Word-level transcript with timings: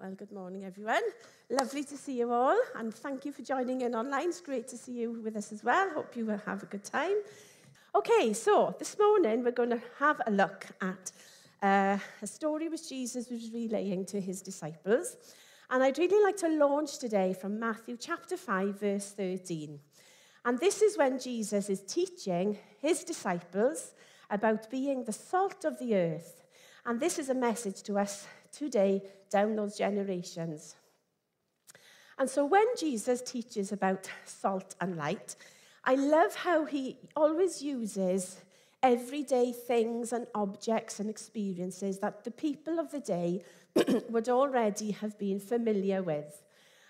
Well, 0.00 0.12
good 0.12 0.32
morning, 0.32 0.64
everyone. 0.64 1.02
Lovely 1.50 1.84
to 1.84 1.94
see 1.94 2.20
you 2.20 2.32
all, 2.32 2.58
and 2.74 2.94
thank 2.94 3.26
you 3.26 3.32
for 3.32 3.42
joining 3.42 3.82
in 3.82 3.94
online. 3.94 4.30
It's 4.30 4.40
great 4.40 4.66
to 4.68 4.78
see 4.78 4.92
you 4.92 5.20
with 5.22 5.36
us 5.36 5.52
as 5.52 5.62
well. 5.62 5.90
Hope 5.90 6.16
you 6.16 6.24
will 6.24 6.40
have 6.46 6.62
a 6.62 6.66
good 6.66 6.84
time. 6.84 7.16
Okay, 7.94 8.32
so 8.32 8.74
this 8.78 8.98
morning 8.98 9.44
we're 9.44 9.50
going 9.50 9.68
to 9.68 9.82
have 9.98 10.22
a 10.26 10.30
look 10.30 10.64
at 10.80 11.12
uh, 11.62 11.98
a 12.22 12.26
story 12.26 12.70
which 12.70 12.88
Jesus 12.88 13.28
was 13.28 13.50
relaying 13.52 14.06
to 14.06 14.18
his 14.22 14.40
disciples. 14.40 15.16
And 15.68 15.82
I'd 15.82 15.98
really 15.98 16.24
like 16.24 16.38
to 16.38 16.48
launch 16.48 16.98
today 16.98 17.34
from 17.34 17.60
Matthew 17.60 17.98
chapter 17.98 18.38
5, 18.38 18.80
verse 18.80 19.10
13. 19.10 19.78
And 20.46 20.58
this 20.58 20.80
is 20.80 20.96
when 20.96 21.20
Jesus 21.20 21.68
is 21.68 21.82
teaching 21.82 22.56
his 22.80 23.04
disciples 23.04 23.92
about 24.30 24.70
being 24.70 25.04
the 25.04 25.12
salt 25.12 25.66
of 25.66 25.78
the 25.78 25.94
earth. 25.94 26.42
And 26.86 26.98
this 26.98 27.18
is 27.18 27.28
a 27.28 27.34
message 27.34 27.82
to 27.82 27.98
us 27.98 28.26
today 28.50 29.02
down 29.30 29.56
those 29.56 29.76
generations. 29.76 30.76
And 32.18 32.28
so 32.28 32.44
when 32.44 32.66
Jesus 32.78 33.22
teaches 33.22 33.72
about 33.72 34.10
salt 34.26 34.74
and 34.80 34.96
light, 34.96 35.36
I 35.84 35.94
love 35.94 36.34
how 36.34 36.66
he 36.66 36.98
always 37.16 37.62
uses 37.62 38.42
everyday 38.82 39.52
things 39.52 40.12
and 40.12 40.26
objects 40.34 41.00
and 41.00 41.08
experiences 41.08 41.98
that 42.00 42.24
the 42.24 42.30
people 42.30 42.78
of 42.78 42.90
the 42.90 43.00
day 43.00 43.42
would 44.10 44.28
already 44.28 44.90
have 44.90 45.18
been 45.18 45.40
familiar 45.40 46.02
with. 46.02 46.42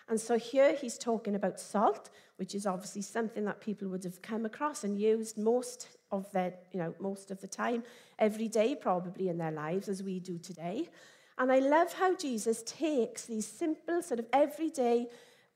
And 0.08 0.20
so 0.20 0.36
here 0.36 0.74
he's 0.74 0.98
talking 0.98 1.36
about 1.36 1.60
salt, 1.60 2.10
which 2.36 2.54
is 2.54 2.66
obviously 2.66 3.02
something 3.02 3.44
that 3.44 3.60
people 3.60 3.88
would 3.88 4.02
have 4.02 4.20
come 4.22 4.44
across 4.44 4.82
and 4.82 4.98
used 4.98 5.38
most 5.38 5.88
of 6.10 6.30
their, 6.32 6.54
you 6.72 6.80
know, 6.80 6.94
most 6.98 7.30
of 7.30 7.40
the 7.40 7.46
time, 7.46 7.84
every 8.18 8.48
day 8.48 8.74
probably 8.74 9.28
in 9.28 9.38
their 9.38 9.52
lives 9.52 9.88
as 9.88 10.02
we 10.02 10.18
do 10.18 10.38
today. 10.38 10.88
And 11.40 11.50
I 11.50 11.58
love 11.58 11.94
how 11.94 12.14
Jesus 12.14 12.62
takes 12.64 13.24
these 13.24 13.46
simple, 13.46 14.02
sort 14.02 14.20
of 14.20 14.26
everyday 14.30 15.08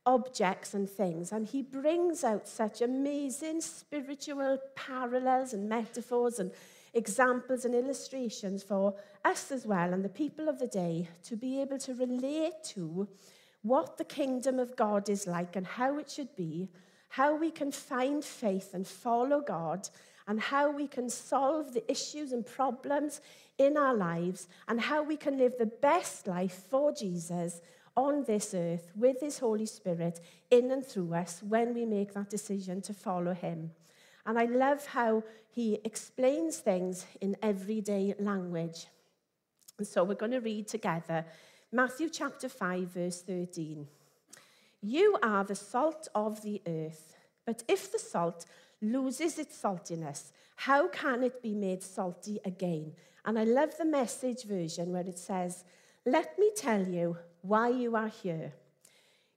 objects 0.06 0.72
and 0.72 0.88
things, 0.88 1.30
and 1.30 1.46
he 1.46 1.60
brings 1.60 2.24
out 2.24 2.48
such 2.48 2.80
amazing 2.80 3.60
spiritual 3.60 4.58
parallels 4.74 5.52
and 5.52 5.68
metaphors 5.68 6.38
and 6.38 6.50
examples 6.94 7.66
and 7.66 7.74
illustrations 7.74 8.62
for 8.62 8.94
us 9.26 9.52
as 9.52 9.66
well 9.66 9.92
and 9.92 10.04
the 10.04 10.08
people 10.08 10.48
of 10.48 10.58
the 10.58 10.66
day 10.68 11.08
to 11.24 11.36
be 11.36 11.60
able 11.60 11.78
to 11.78 11.94
relate 11.94 12.62
to 12.62 13.06
what 13.62 13.98
the 13.98 14.04
kingdom 14.04 14.58
of 14.58 14.76
God 14.76 15.08
is 15.08 15.26
like 15.26 15.56
and 15.56 15.66
how 15.66 15.98
it 15.98 16.10
should 16.10 16.34
be, 16.34 16.70
how 17.08 17.34
we 17.34 17.50
can 17.50 17.72
find 17.72 18.24
faith 18.24 18.72
and 18.72 18.86
follow 18.86 19.40
God, 19.40 19.88
and 20.26 20.40
how 20.40 20.70
we 20.70 20.86
can 20.86 21.10
solve 21.10 21.74
the 21.74 21.90
issues 21.90 22.32
and 22.32 22.46
problems 22.46 23.20
in 23.58 23.76
our 23.76 23.94
lives 23.94 24.48
and 24.68 24.80
how 24.80 25.02
we 25.02 25.16
can 25.16 25.38
live 25.38 25.54
the 25.58 25.66
best 25.66 26.26
life 26.26 26.64
for 26.68 26.92
Jesus 26.92 27.60
on 27.96 28.24
this 28.24 28.54
earth 28.54 28.90
with 28.96 29.20
his 29.20 29.38
Holy 29.38 29.66
Spirit 29.66 30.20
in 30.50 30.70
and 30.70 30.84
through 30.84 31.14
us 31.14 31.42
when 31.42 31.74
we 31.74 31.84
make 31.84 32.14
that 32.14 32.30
decision 32.30 32.80
to 32.82 32.92
follow 32.92 33.32
him. 33.32 33.70
And 34.26 34.38
I 34.38 34.46
love 34.46 34.86
how 34.86 35.22
he 35.50 35.78
explains 35.84 36.58
things 36.58 37.06
in 37.20 37.36
everyday 37.42 38.14
language. 38.18 38.86
And 39.78 39.86
so 39.86 40.02
we're 40.02 40.14
going 40.14 40.32
to 40.32 40.40
read 40.40 40.66
together 40.66 41.24
Matthew 41.70 42.08
chapter 42.08 42.48
5, 42.48 42.88
verse 42.88 43.22
13. 43.22 43.86
You 44.82 45.18
are 45.22 45.44
the 45.44 45.54
salt 45.54 46.08
of 46.14 46.42
the 46.42 46.60
earth, 46.66 47.16
but 47.46 47.64
if 47.68 47.90
the 47.90 47.98
salt 47.98 48.46
loses 48.80 49.38
its 49.38 49.60
saltiness, 49.60 50.30
how 50.56 50.88
can 50.88 51.22
it 51.22 51.42
be 51.42 51.54
made 51.54 51.82
salty 51.82 52.38
again? 52.44 52.92
And 53.24 53.38
I 53.38 53.44
love 53.44 53.76
the 53.76 53.84
message 53.84 54.44
version 54.44 54.92
where 54.92 55.06
it 55.06 55.18
says, 55.18 55.64
Let 56.04 56.38
me 56.38 56.50
tell 56.54 56.82
you 56.86 57.16
why 57.40 57.68
you 57.70 57.96
are 57.96 58.08
here. 58.08 58.52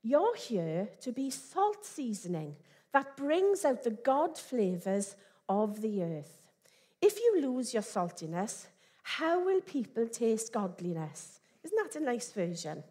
You're 0.04 0.36
here 0.36 0.90
to 1.02 1.12
be 1.12 1.30
salt 1.30 1.86
seasoning 1.86 2.56
that 2.94 3.18
brings 3.18 3.66
out 3.66 3.84
the 3.84 3.92
God 3.92 4.38
flavors 4.38 5.16
of 5.48 5.82
the 5.82 6.04
earth. 6.04 6.42
If 7.02 7.20
you 7.20 7.42
lose 7.42 7.74
your 7.74 7.84
saltiness, 7.84 8.68
how 9.04 9.44
will 9.44 9.62
people 9.62 10.08
taste 10.08 10.52
godliness? 10.52 11.40
Isn't 11.64 11.78
that 11.94 12.00
a 12.00 12.04
nice 12.04 12.32
version? 12.32 12.84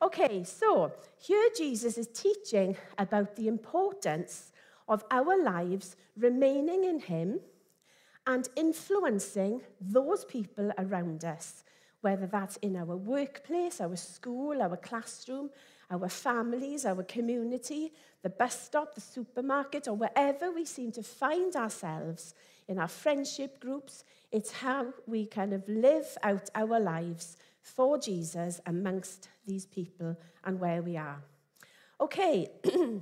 Okay, 0.00 0.44
so 0.44 0.92
here 1.18 1.48
Jesus 1.56 1.96
is 1.96 2.08
teaching 2.08 2.76
about 2.98 3.36
the 3.36 3.48
importance 3.48 4.52
of 4.88 5.04
our 5.10 5.42
lives 5.42 5.96
remaining 6.16 6.84
in 6.84 7.00
Him 7.00 7.40
and 8.26 8.48
influencing 8.56 9.60
those 9.80 10.24
people 10.24 10.70
around 10.78 11.24
us, 11.24 11.64
whether 12.00 12.26
that's 12.26 12.56
in 12.58 12.76
our 12.76 12.96
workplace, 12.96 13.80
our 13.80 13.96
school, 13.96 14.62
our 14.62 14.76
classroom, 14.76 15.50
our 15.90 16.08
families, 16.08 16.86
our 16.86 17.02
community, 17.02 17.92
the 18.22 18.30
bus 18.30 18.58
stop, 18.58 18.94
the 18.94 19.00
supermarket, 19.00 19.88
or 19.88 19.94
wherever 19.94 20.50
we 20.50 20.64
seem 20.64 20.92
to 20.92 21.02
find 21.02 21.54
ourselves 21.56 22.34
in 22.68 22.78
our 22.78 22.88
friendship 22.88 23.60
groups. 23.60 24.04
It's 24.30 24.52
how 24.52 24.92
we 25.06 25.26
kind 25.26 25.52
of 25.52 25.68
live 25.68 26.16
out 26.22 26.48
our 26.54 26.80
lives 26.80 27.36
for 27.60 27.98
Jesus 27.98 28.60
amongst 28.66 29.28
these 29.46 29.66
people 29.66 30.16
and 30.44 30.58
where 30.58 30.82
we 30.82 30.96
are. 30.96 31.22
Okay, 32.00 32.50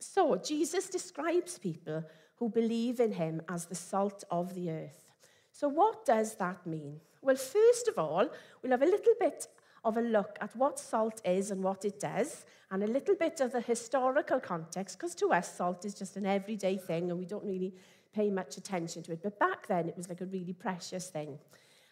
so 0.00 0.36
Jesus 0.36 0.88
describes 0.88 1.58
people 1.58 2.04
who 2.36 2.48
believe 2.48 3.00
in 3.00 3.12
him 3.12 3.42
as 3.48 3.66
the 3.66 3.74
salt 3.74 4.24
of 4.30 4.54
the 4.54 4.70
earth. 4.70 5.12
So, 5.52 5.68
what 5.68 6.04
does 6.04 6.34
that 6.36 6.66
mean? 6.66 7.00
Well, 7.22 7.36
first 7.36 7.88
of 7.88 7.98
all, 7.98 8.28
we'll 8.62 8.72
have 8.72 8.82
a 8.82 8.86
little 8.86 9.14
bit 9.18 9.46
of 9.84 9.96
a 9.96 10.00
look 10.00 10.36
at 10.40 10.54
what 10.56 10.78
salt 10.78 11.20
is 11.24 11.50
and 11.50 11.62
what 11.62 11.84
it 11.84 12.00
does, 12.00 12.44
and 12.70 12.82
a 12.82 12.86
little 12.86 13.14
bit 13.14 13.40
of 13.40 13.52
the 13.52 13.60
historical 13.60 14.40
context, 14.40 14.98
because 14.98 15.14
to 15.16 15.32
us, 15.32 15.56
salt 15.56 15.84
is 15.84 15.94
just 15.94 16.16
an 16.16 16.26
everyday 16.26 16.76
thing 16.76 17.10
and 17.10 17.18
we 17.18 17.26
don't 17.26 17.44
really 17.44 17.74
pay 18.14 18.30
much 18.30 18.56
attention 18.56 19.02
to 19.02 19.12
it. 19.12 19.22
But 19.22 19.38
back 19.38 19.66
then, 19.66 19.88
it 19.88 19.96
was 19.96 20.08
like 20.08 20.20
a 20.20 20.26
really 20.26 20.52
precious 20.52 21.08
thing. 21.08 21.38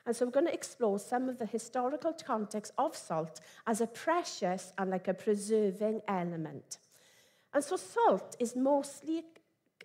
And 0.06 0.16
so 0.16 0.24
we're 0.24 0.32
going 0.32 0.46
to 0.46 0.54
explore 0.54 0.98
some 0.98 1.28
of 1.28 1.38
the 1.38 1.46
historical 1.46 2.12
context 2.12 2.72
of 2.78 2.96
salt 2.96 3.40
as 3.66 3.80
a 3.80 3.86
precious 3.86 4.72
and 4.78 4.90
like 4.90 5.06
a 5.06 5.14
preserving 5.14 6.00
element. 6.08 6.78
And 7.54 7.62
so 7.62 7.76
salt 7.76 8.34
is 8.40 8.56
mostly 8.56 9.24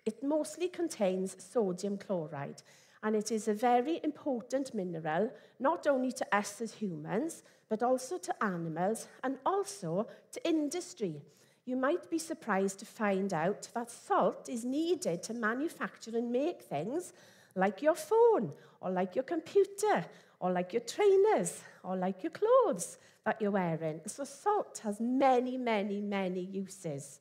It 0.08 0.22
mostly 0.22 0.68
contains 0.68 1.36
sodium 1.38 1.98
chloride 1.98 2.62
and 3.02 3.14
it 3.14 3.30
is 3.30 3.46
a 3.46 3.52
very 3.52 4.00
important 4.02 4.72
mineral 4.74 5.30
not 5.60 5.86
only 5.86 6.12
to 6.12 6.26
us 6.34 6.62
as 6.62 6.72
humans 6.72 7.42
but 7.68 7.82
also 7.82 8.16
to 8.16 8.42
animals 8.42 9.06
and 9.22 9.36
also 9.44 10.06
to 10.32 10.48
industry. 10.48 11.20
You 11.66 11.76
might 11.76 12.08
be 12.08 12.18
surprised 12.18 12.78
to 12.78 12.86
find 12.86 13.34
out 13.34 13.68
that 13.74 13.90
salt 13.90 14.48
is 14.48 14.64
needed 14.64 15.22
to 15.24 15.34
manufacture 15.34 16.16
and 16.16 16.32
make 16.32 16.62
things 16.62 17.12
like 17.54 17.82
your 17.82 17.94
phone 17.94 18.54
or 18.80 18.88
like 18.88 19.14
your 19.14 19.24
computer 19.24 20.06
or 20.40 20.52
like 20.52 20.72
your 20.72 20.86
trainers 20.94 21.60
or 21.84 21.96
like 21.96 22.22
your 22.22 22.32
clothes 22.32 22.96
that 23.26 23.42
you're 23.42 23.50
wearing. 23.50 24.00
So 24.06 24.24
salt 24.24 24.80
has 24.84 25.00
many, 25.00 25.58
many, 25.58 26.00
many 26.00 26.40
uses. 26.40 27.20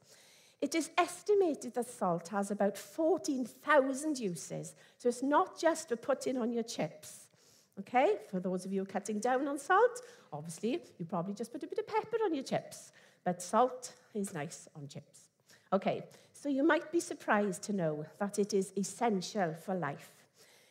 It 0.60 0.74
is 0.74 0.90
estimated 0.98 1.76
that 1.76 1.90
salt 1.90 2.30
has 2.30 2.50
about 2.50 2.78
14,000 2.78 4.18
uses. 4.18 4.74
So 4.98 5.10
it's 5.10 5.22
not 5.22 5.60
just 5.60 5.90
for 5.90 5.96
putting 5.96 6.38
on 6.38 6.52
your 6.52 6.64
chips. 6.64 7.28
Okay, 7.80 8.16
for 8.32 8.40
those 8.40 8.66
of 8.66 8.74
you 8.74 8.84
cutting 8.86 9.20
down 9.20 9.48
on 9.48 9.60
salt, 9.60 10.02
obviously 10.34 10.82
you 10.98 11.06
probably 11.06 11.36
just 11.36 11.54
put 11.54 11.62
a 11.62 11.68
bit 11.68 11.78
of 11.78 11.86
pepper 11.86 12.18
on 12.26 12.34
your 12.34 12.44
chips, 12.44 12.92
but 13.24 13.40
salt 13.40 13.94
is 14.16 14.34
nice 14.34 14.68
on 14.76 14.88
chips. 14.88 15.30
Okay, 15.72 16.04
so 16.34 16.50
you 16.50 16.64
might 16.64 16.92
be 16.92 17.00
surprised 17.00 17.62
to 17.64 17.74
know 17.74 18.06
that 18.18 18.40
it 18.40 18.54
is 18.54 18.74
essential 18.76 19.54
for 19.64 19.76
life. 19.76 20.10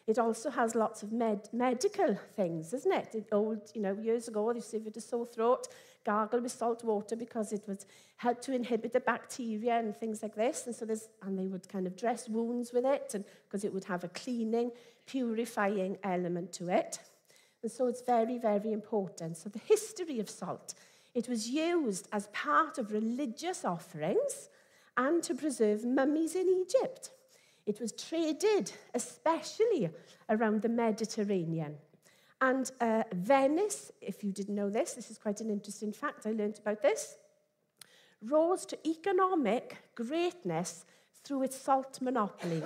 It 0.08 0.18
also 0.18 0.50
has 0.50 0.74
lots 0.74 1.02
of 1.02 1.12
med 1.12 1.48
medical 1.52 2.18
things, 2.34 2.72
isn't 2.72 2.92
it? 2.92 3.26
Old, 3.30 3.70
you 3.74 3.82
know, 3.82 3.96
years 4.00 4.26
ago, 4.26 4.52
they 4.52 4.60
if 4.60 4.72
you 4.72 4.84
had 4.84 4.96
a 4.96 5.00
sore 5.00 5.26
throat, 5.26 5.68
gargle 6.06 6.40
with 6.40 6.52
salt 6.52 6.84
water 6.84 7.16
because 7.16 7.52
it 7.52 7.64
would 7.66 7.84
help 8.16 8.40
to 8.42 8.52
inhibit 8.52 8.92
the 8.92 9.00
bacteria 9.00 9.78
and 9.78 9.94
things 9.94 10.22
like 10.22 10.36
this. 10.36 10.66
And 10.66 10.74
so 10.74 10.84
there's, 10.84 11.08
and 11.22 11.36
they 11.38 11.48
would 11.48 11.68
kind 11.68 11.86
of 11.86 11.96
dress 11.96 12.28
wounds 12.28 12.72
with 12.72 12.86
it 12.86 13.10
and 13.14 13.24
because 13.44 13.64
it 13.64 13.74
would 13.74 13.84
have 13.84 14.04
a 14.04 14.08
cleaning, 14.08 14.70
purifying 15.06 15.98
element 16.04 16.52
to 16.54 16.68
it. 16.68 17.00
And 17.62 17.72
so 17.72 17.88
it's 17.88 18.02
very, 18.02 18.38
very 18.38 18.72
important. 18.72 19.36
So 19.36 19.48
the 19.48 19.58
history 19.58 20.20
of 20.20 20.30
salt, 20.30 20.74
it 21.14 21.28
was 21.28 21.50
used 21.50 22.08
as 22.12 22.28
part 22.28 22.78
of 22.78 22.92
religious 22.92 23.64
offerings 23.64 24.48
and 24.96 25.22
to 25.24 25.34
preserve 25.34 25.84
mummies 25.84 26.36
in 26.36 26.48
Egypt. 26.48 27.10
It 27.66 27.80
was 27.80 27.90
traded, 27.92 28.70
especially 28.94 29.90
around 30.28 30.62
the 30.62 30.68
Mediterranean. 30.68 31.74
And 32.40 32.70
uh, 32.80 33.04
Venice, 33.14 33.92
if 34.00 34.22
you 34.22 34.30
didn't 34.32 34.54
know 34.54 34.68
this, 34.68 34.92
this 34.92 35.10
is 35.10 35.18
quite 35.18 35.40
an 35.40 35.50
interesting 35.50 35.92
fact, 35.92 36.26
I 36.26 36.32
learned 36.32 36.58
about 36.58 36.82
this, 36.82 37.16
rose 38.22 38.66
to 38.66 38.88
economic 38.88 39.76
greatness 39.94 40.84
through 41.24 41.44
its 41.44 41.56
salt 41.56 42.00
monopoly. 42.02 42.62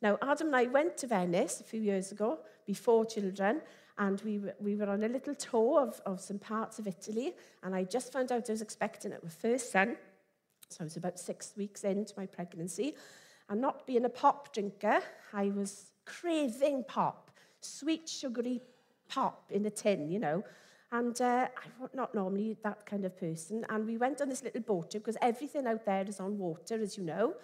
Now, 0.00 0.18
Adam 0.22 0.48
and 0.48 0.56
I 0.56 0.64
went 0.66 0.96
to 0.98 1.06
Venice 1.06 1.60
a 1.60 1.64
few 1.64 1.80
years 1.80 2.12
ago, 2.12 2.38
before 2.66 3.04
children, 3.04 3.60
and 3.98 4.20
we 4.22 4.38
were, 4.38 4.54
we 4.58 4.74
were 4.76 4.88
on 4.88 5.02
a 5.02 5.08
little 5.08 5.34
tour 5.34 5.80
of, 5.80 6.00
of 6.06 6.20
some 6.20 6.38
parts 6.38 6.78
of 6.78 6.86
Italy, 6.86 7.34
and 7.62 7.74
I 7.74 7.84
just 7.84 8.12
found 8.12 8.32
out 8.32 8.48
I 8.48 8.52
was 8.52 8.62
expecting 8.62 9.10
my 9.10 9.30
first 9.30 9.70
son. 9.70 9.96
So 10.68 10.78
I 10.80 10.84
was 10.84 10.96
about 10.96 11.18
six 11.18 11.52
weeks 11.56 11.84
into 11.84 12.14
my 12.16 12.26
pregnancy. 12.26 12.94
And 13.48 13.60
not 13.60 13.86
being 13.86 14.04
a 14.06 14.08
pop 14.08 14.52
drinker, 14.54 15.00
I 15.32 15.50
was 15.50 15.92
craving 16.06 16.84
pop, 16.88 17.30
sweet, 17.60 18.08
sugary 18.08 18.62
pop 19.14 19.50
in 19.50 19.64
a 19.66 19.70
tin, 19.70 20.10
you 20.10 20.18
know. 20.18 20.42
And 20.92 21.20
uh, 21.20 21.48
I'm 21.80 21.88
not 21.94 22.14
normally 22.14 22.56
that 22.62 22.86
kind 22.86 23.04
of 23.04 23.18
person. 23.18 23.64
And 23.68 23.86
we 23.86 23.96
went 23.96 24.20
on 24.20 24.28
this 24.28 24.44
little 24.44 24.60
boat 24.60 24.90
trip 24.90 25.04
because 25.04 25.16
everything 25.20 25.66
out 25.66 25.84
there 25.84 26.04
is 26.06 26.20
on 26.20 26.38
water, 26.38 26.80
as 26.80 26.96
you 26.96 27.04
know. 27.04 27.34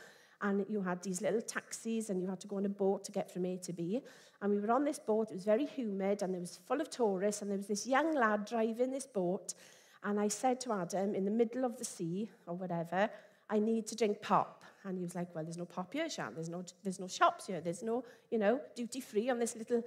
And 0.43 0.65
you 0.69 0.81
had 0.81 1.03
these 1.03 1.21
little 1.21 1.43
taxis 1.43 2.11
and 2.11 2.23
you 2.23 2.29
had 2.29 2.41
to 2.41 2.47
go 2.47 2.57
on 2.57 2.65
a 2.65 2.71
boat 2.71 3.05
to 3.05 3.13
get 3.13 3.31
from 3.31 3.45
A 3.47 3.57
to 3.59 3.73
B. 3.73 4.01
And 4.41 4.53
we 4.53 4.61
were 4.61 4.71
on 4.71 4.85
this 4.85 4.99
boat, 4.99 5.31
it 5.31 5.35
was 5.35 5.45
very 5.45 5.67
humid 5.67 6.23
and 6.23 6.35
it 6.35 6.41
was 6.41 6.61
full 6.67 6.81
of 6.81 6.89
tourists. 6.89 7.43
And 7.43 7.51
there 7.51 7.59
was 7.59 7.67
this 7.67 7.87
young 7.87 8.15
lad 8.15 8.47
driving 8.47 8.91
this 8.91 9.07
boat. 9.07 9.55
And 10.03 10.19
I 10.19 10.29
said 10.29 10.61
to 10.63 10.73
Adam, 10.73 11.15
in 11.15 11.25
the 11.25 11.31
middle 11.31 11.65
of 11.65 11.77
the 11.77 11.85
sea 11.85 12.31
or 12.47 12.55
whatever, 12.55 13.11
I 13.51 13.59
need 13.59 13.87
to 13.89 13.97
drink 13.97 14.23
pop. 14.23 14.63
And 14.85 14.97
he 14.97 15.03
was 15.05 15.15
like, 15.15 15.35
well, 15.35 15.45
there's 15.45 15.59
no 15.59 15.67
pop 15.67 15.93
here, 15.93 16.09
Shan. 16.09 16.33
There's 16.35 16.49
no, 16.49 16.65
there's 16.83 17.01
no 17.01 17.09
shops 17.09 17.49
here. 17.49 17.61
There's 17.61 17.83
no, 17.83 18.05
you 18.31 18.39
know, 18.39 18.61
duty 18.75 19.01
free 19.01 19.29
on 19.29 19.39
this 19.39 19.57
little 19.57 19.83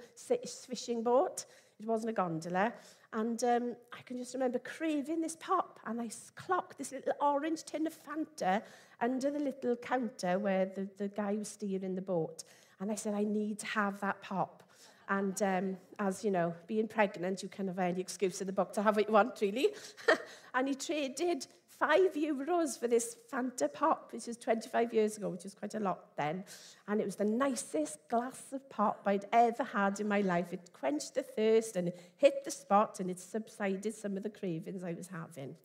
fishing 0.68 1.02
boat. 1.02 1.46
It 1.80 1.86
wasn't 1.86 2.10
a 2.10 2.12
gondola. 2.12 2.72
And 3.12 3.42
um, 3.44 3.76
I 3.92 4.02
can 4.02 4.18
just 4.18 4.34
remember 4.34 4.58
craving 4.58 5.20
this 5.20 5.36
pop. 5.36 5.80
And 5.86 6.00
I 6.00 6.10
clocked 6.36 6.78
this 6.78 6.92
little 6.92 7.12
orange 7.20 7.64
tin 7.64 7.86
of 7.86 7.94
Fanta 7.94 8.62
under 9.00 9.30
the 9.30 9.38
little 9.38 9.76
counter 9.76 10.38
where 10.38 10.66
the, 10.66 10.88
the 10.96 11.08
guy 11.08 11.34
was 11.34 11.48
steering 11.48 11.94
the 11.94 12.02
boat. 12.02 12.44
And 12.80 12.90
I 12.90 12.94
said, 12.94 13.14
I 13.14 13.24
need 13.24 13.58
to 13.60 13.66
have 13.66 14.00
that 14.00 14.22
pop. 14.22 14.62
And 15.08 15.40
um, 15.42 15.76
as 15.98 16.24
you 16.24 16.30
know, 16.30 16.54
being 16.66 16.88
pregnant, 16.88 17.42
you 17.42 17.48
kind 17.48 17.68
of 17.68 17.76
have 17.76 17.92
any 17.92 18.00
excuse 18.00 18.40
in 18.40 18.46
the 18.46 18.52
book 18.52 18.72
to 18.72 18.82
have 18.82 18.96
what 18.96 19.06
you 19.06 19.12
want, 19.12 19.38
really. 19.40 19.68
and 20.54 20.68
he 20.68 20.74
traded 20.74 21.46
five 21.78 22.14
euros 22.14 22.78
for 22.78 22.88
this 22.88 23.16
Fanta 23.32 23.72
pop, 23.72 24.12
which 24.12 24.28
is 24.28 24.36
25 24.36 24.94
years 24.94 25.16
ago, 25.16 25.28
which 25.28 25.44
was 25.44 25.54
quite 25.54 25.74
a 25.74 25.80
lot 25.80 26.16
then. 26.16 26.44
And 26.88 27.00
it 27.00 27.04
was 27.04 27.16
the 27.16 27.24
nicest 27.24 28.08
glass 28.08 28.52
of 28.52 28.68
pop 28.70 29.02
I'd 29.06 29.26
ever 29.32 29.64
had 29.64 30.00
in 30.00 30.08
my 30.08 30.20
life. 30.20 30.52
It 30.52 30.70
quenched 30.72 31.14
the 31.14 31.22
thirst 31.22 31.76
and 31.76 31.92
hit 32.16 32.44
the 32.44 32.50
spot 32.50 33.00
and 33.00 33.10
it 33.10 33.20
subsided 33.20 33.94
some 33.94 34.16
of 34.16 34.22
the 34.22 34.30
cravings 34.30 34.84
I 34.84 34.92
was 34.92 35.08
having. 35.08 35.56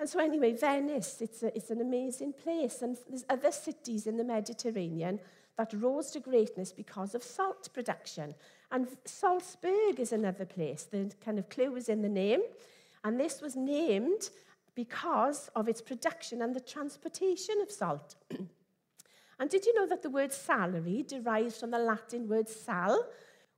And 0.00 0.08
so 0.08 0.20
anyway, 0.20 0.52
Venice, 0.52 1.20
it's, 1.20 1.42
a, 1.42 1.56
it's 1.56 1.70
an 1.70 1.80
amazing 1.80 2.34
place. 2.34 2.82
And 2.82 2.96
there's 3.08 3.24
other 3.28 3.50
cities 3.50 4.06
in 4.06 4.16
the 4.16 4.24
Mediterranean 4.24 5.18
that 5.56 5.72
rose 5.74 6.12
to 6.12 6.20
greatness 6.20 6.72
because 6.72 7.14
of 7.14 7.22
salt 7.22 7.68
production. 7.74 8.34
And 8.70 8.86
Salzburg 9.04 9.98
is 9.98 10.12
another 10.12 10.46
place. 10.46 10.84
The 10.84 11.10
kind 11.24 11.38
of 11.38 11.48
clue 11.48 11.74
is 11.74 11.88
in 11.88 12.02
the 12.02 12.08
name. 12.08 12.42
And 13.02 13.18
this 13.18 13.40
was 13.40 13.56
named 13.56 14.30
because 14.78 15.50
of 15.56 15.68
its 15.68 15.80
production 15.80 16.40
and 16.40 16.54
the 16.54 16.60
transportation 16.60 17.56
of 17.60 17.68
salt. 17.68 18.14
and 19.40 19.50
did 19.50 19.66
you 19.66 19.74
know 19.74 19.88
that 19.88 20.02
the 20.04 20.08
word 20.18 20.32
salary 20.32 21.04
derives 21.04 21.58
from 21.58 21.72
the 21.72 21.78
Latin 21.80 22.28
word 22.28 22.48
sal, 22.48 23.04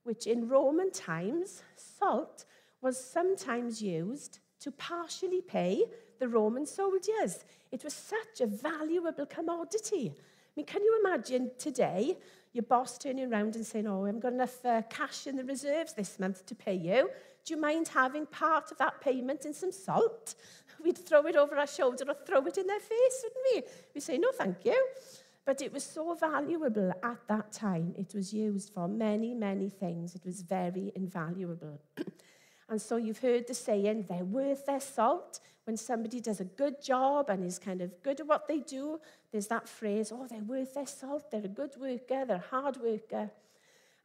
which 0.02 0.26
in 0.26 0.49
Roman 0.49 0.90
times, 0.90 1.62
salt 1.76 2.46
was 2.81 2.96
sometimes 2.99 3.82
used 3.82 4.38
to 4.61 4.72
partially 4.72 5.43
pay 5.43 5.84
the 6.20 6.26
Roman 6.26 6.64
soldiers. 6.64 7.44
It 7.70 7.84
was 7.84 7.93
such 7.93 8.40
a 8.40 8.46
valuable 8.46 9.26
commodity. 9.26 10.14
I 10.16 10.52
mean, 10.56 10.64
can 10.64 10.82
you 10.82 11.02
imagine 11.05 11.50
today 11.58 12.16
your 12.52 12.64
boss 12.64 12.99
turning 12.99 13.32
around 13.32 13.55
and 13.56 13.64
saying, 13.64 13.87
Oh, 13.87 14.05
I 14.05 14.08
haven't 14.08 14.23
got 14.23 14.32
enough 14.32 14.64
uh, 14.64 14.82
cash 14.91 15.26
in 15.26 15.37
the 15.37 15.44
reserves 15.44 15.93
this 15.93 16.19
month 16.19 16.47
to 16.47 16.55
pay 16.55 16.75
you. 16.75 17.08
Do 17.44 17.55
you 17.55 17.61
mind 17.61 17.88
having 17.88 18.26
part 18.26 18.70
of 18.70 18.79
that 18.79 19.00
payment 19.00 19.44
in 19.44 19.55
some 19.55 19.73
salt? 19.73 20.35
We'd 20.85 20.99
throw 20.99 21.26
it 21.26 21.37
over 21.37 21.56
our 21.56 21.67
shoulder 21.67 22.05
or 22.08 22.14
throw 22.26 22.44
it 22.47 22.58
in 22.58 22.67
their 22.67 22.81
face, 22.81 23.25
wouldn't 23.25 23.67
we? 23.67 23.73
We 23.94 24.00
say, 24.00 24.19
No, 24.19 24.31
thank 24.32 24.64
you. 24.64 24.87
But 25.44 25.62
it 25.62 25.73
was 25.73 25.85
so 25.85 26.14
valuable 26.14 26.93
at 27.02 27.26
that 27.29 27.52
time. 27.52 27.94
It 27.97 28.14
was 28.14 28.32
used 28.32 28.73
for 28.73 28.87
many, 28.87 29.35
many 29.35 29.69
things. 29.69 30.14
It 30.14 30.25
was 30.25 30.43
very 30.43 30.93
invaluable. 30.94 31.81
and 32.69 32.81
so 32.81 32.97
you've 32.97 33.19
heard 33.19 33.47
the 33.49 33.55
saying, 33.55 34.06
they're 34.08 34.25
worth 34.25 34.67
their 34.67 34.81
salt. 34.81 35.41
When 35.64 35.76
somebody 35.76 36.20
does 36.20 36.41
a 36.41 36.44
good 36.44 36.82
job 36.82 37.31
and 37.31 37.44
is 37.44 37.58
kind 37.58 37.81
of 37.81 38.02
good 38.02 38.20
at 38.20 38.26
what 38.26 38.49
they 38.49 38.58
do, 38.58 39.00
there's 39.32 39.46
that 39.48 39.68
phrase, 39.68 40.12
oh, 40.12 40.26
they're 40.28 40.42
worth 40.42 40.74
their 40.74 40.86
salt. 40.86 41.30
They're 41.30 41.44
a 41.44 41.48
good 41.48 41.76
worker. 41.78 42.24
They're 42.26 42.36
a 42.36 42.50
hard 42.50 42.78
worker. 42.78 43.30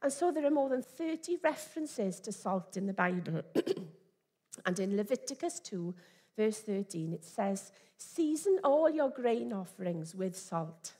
And 0.02 0.12
so 0.12 0.30
there 0.30 0.46
are 0.46 0.50
more 0.50 0.68
than 0.68 0.82
30 0.82 1.38
references 1.42 2.20
to 2.20 2.32
salt 2.32 2.76
in 2.76 2.86
the 2.86 2.92
Bible. 2.92 3.42
and 4.66 4.78
in 4.78 4.96
Leviticus 4.96 5.60
2, 5.60 5.94
verse 6.36 6.60
13, 6.60 7.12
it 7.12 7.24
says, 7.24 7.72
Season 7.98 8.58
all 8.62 8.90
your 8.90 9.08
grain 9.08 9.52
offerings 9.52 10.14
with 10.14 10.36
salt. 10.36 10.92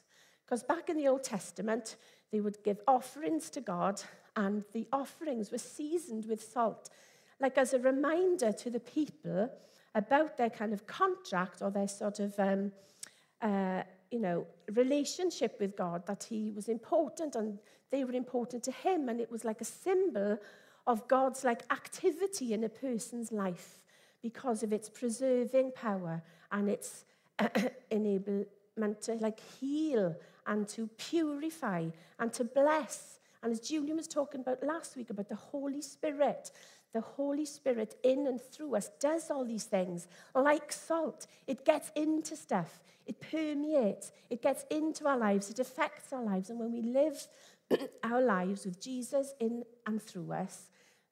Because 0.45 0.63
back 0.63 0.89
in 0.89 0.97
the 0.97 1.09
Old 1.09 1.25
Testament, 1.25 1.97
they 2.33 2.41
would 2.41 2.63
give 2.65 2.81
offerings 2.89 3.51
to 3.51 3.61
God, 3.61 4.03
and 4.35 4.65
the 4.73 4.87
offerings 4.93 5.51
were 5.51 5.59
seasoned 5.59 6.27
with 6.27 6.43
salt, 6.43 6.89
like 7.41 7.59
as 7.59 7.75
a 7.75 7.79
reminder 7.79 8.53
to 8.53 8.71
the 8.71 8.81
people 8.81 9.51
about 9.95 10.37
their 10.37 10.51
kind 10.51 10.73
of 10.73 10.87
contract 10.87 11.63
or 11.63 11.71
their 11.71 11.89
sort 11.89 12.21
of, 12.21 12.39
um, 12.39 12.73
uh, 13.41 13.83
you 14.11 14.19
know, 14.19 14.47
relationship 14.73 15.59
with 15.61 15.77
God, 15.77 16.07
that 16.07 16.25
He 16.25 16.51
was 16.51 16.69
important 16.69 17.35
and 17.35 17.59
they 17.91 18.05
were 18.05 18.13
important 18.13 18.63
to 18.65 18.73
Him. 18.73 19.09
And 19.09 19.21
it 19.21 19.31
was 19.31 19.45
like 19.45 19.61
a 19.61 19.65
symbol 19.65 20.39
of 20.87 21.09
God's 21.09 21.45
like 21.45 21.63
activity 21.71 22.53
in 22.53 22.65
a 22.65 22.69
person's 22.69 23.33
life 23.33 23.79
because 24.23 24.63
of 24.63 24.73
its 24.73 24.89
preserving 24.89 25.73
power 25.73 26.23
and 26.53 26.69
its 26.69 27.05
enablement 27.91 28.47
to 29.03 29.15
like 29.21 29.41
heal 29.61 30.17
and 30.47 30.69
to 30.69 30.89
purify 30.97 31.87
and 32.19 32.33
to 32.33 32.45
bless. 32.45 33.21
And 33.43 33.53
as 33.53 33.61
Julian 33.61 33.97
was 33.97 34.09
talking 34.09 34.41
about 34.41 34.63
last 34.63 34.97
week 34.97 35.11
about 35.11 35.29
the 35.29 35.37
Holy 35.37 35.83
Spirit, 35.83 36.51
the 36.97 37.03
Holy 37.03 37.45
Spirit 37.45 37.95
in 38.03 38.27
and 38.27 38.41
through 38.41 38.75
us 38.75 38.91
does 38.99 39.31
all 39.31 39.45
these 39.45 39.65
things 39.65 40.09
like 40.35 40.73
salt. 40.73 41.27
It 41.47 41.63
gets 41.67 41.93
into 41.95 42.35
stuff, 42.35 42.81
it 43.05 43.21
permeates, 43.21 44.13
it 44.31 44.41
gets 44.41 44.65
into 44.71 45.07
our 45.07 45.19
lives, 45.19 45.51
it 45.51 45.59
affects 45.59 46.11
our 46.15 46.25
lives. 46.25 46.49
And 46.49 46.59
when 46.59 46.73
we 46.73 46.81
live 46.81 47.27
our 48.03 48.23
lives 48.23 48.65
with 48.65 48.81
Jesus 48.81 49.35
in 49.39 49.63
and 49.85 50.03
through 50.03 50.33
us, 50.33 50.71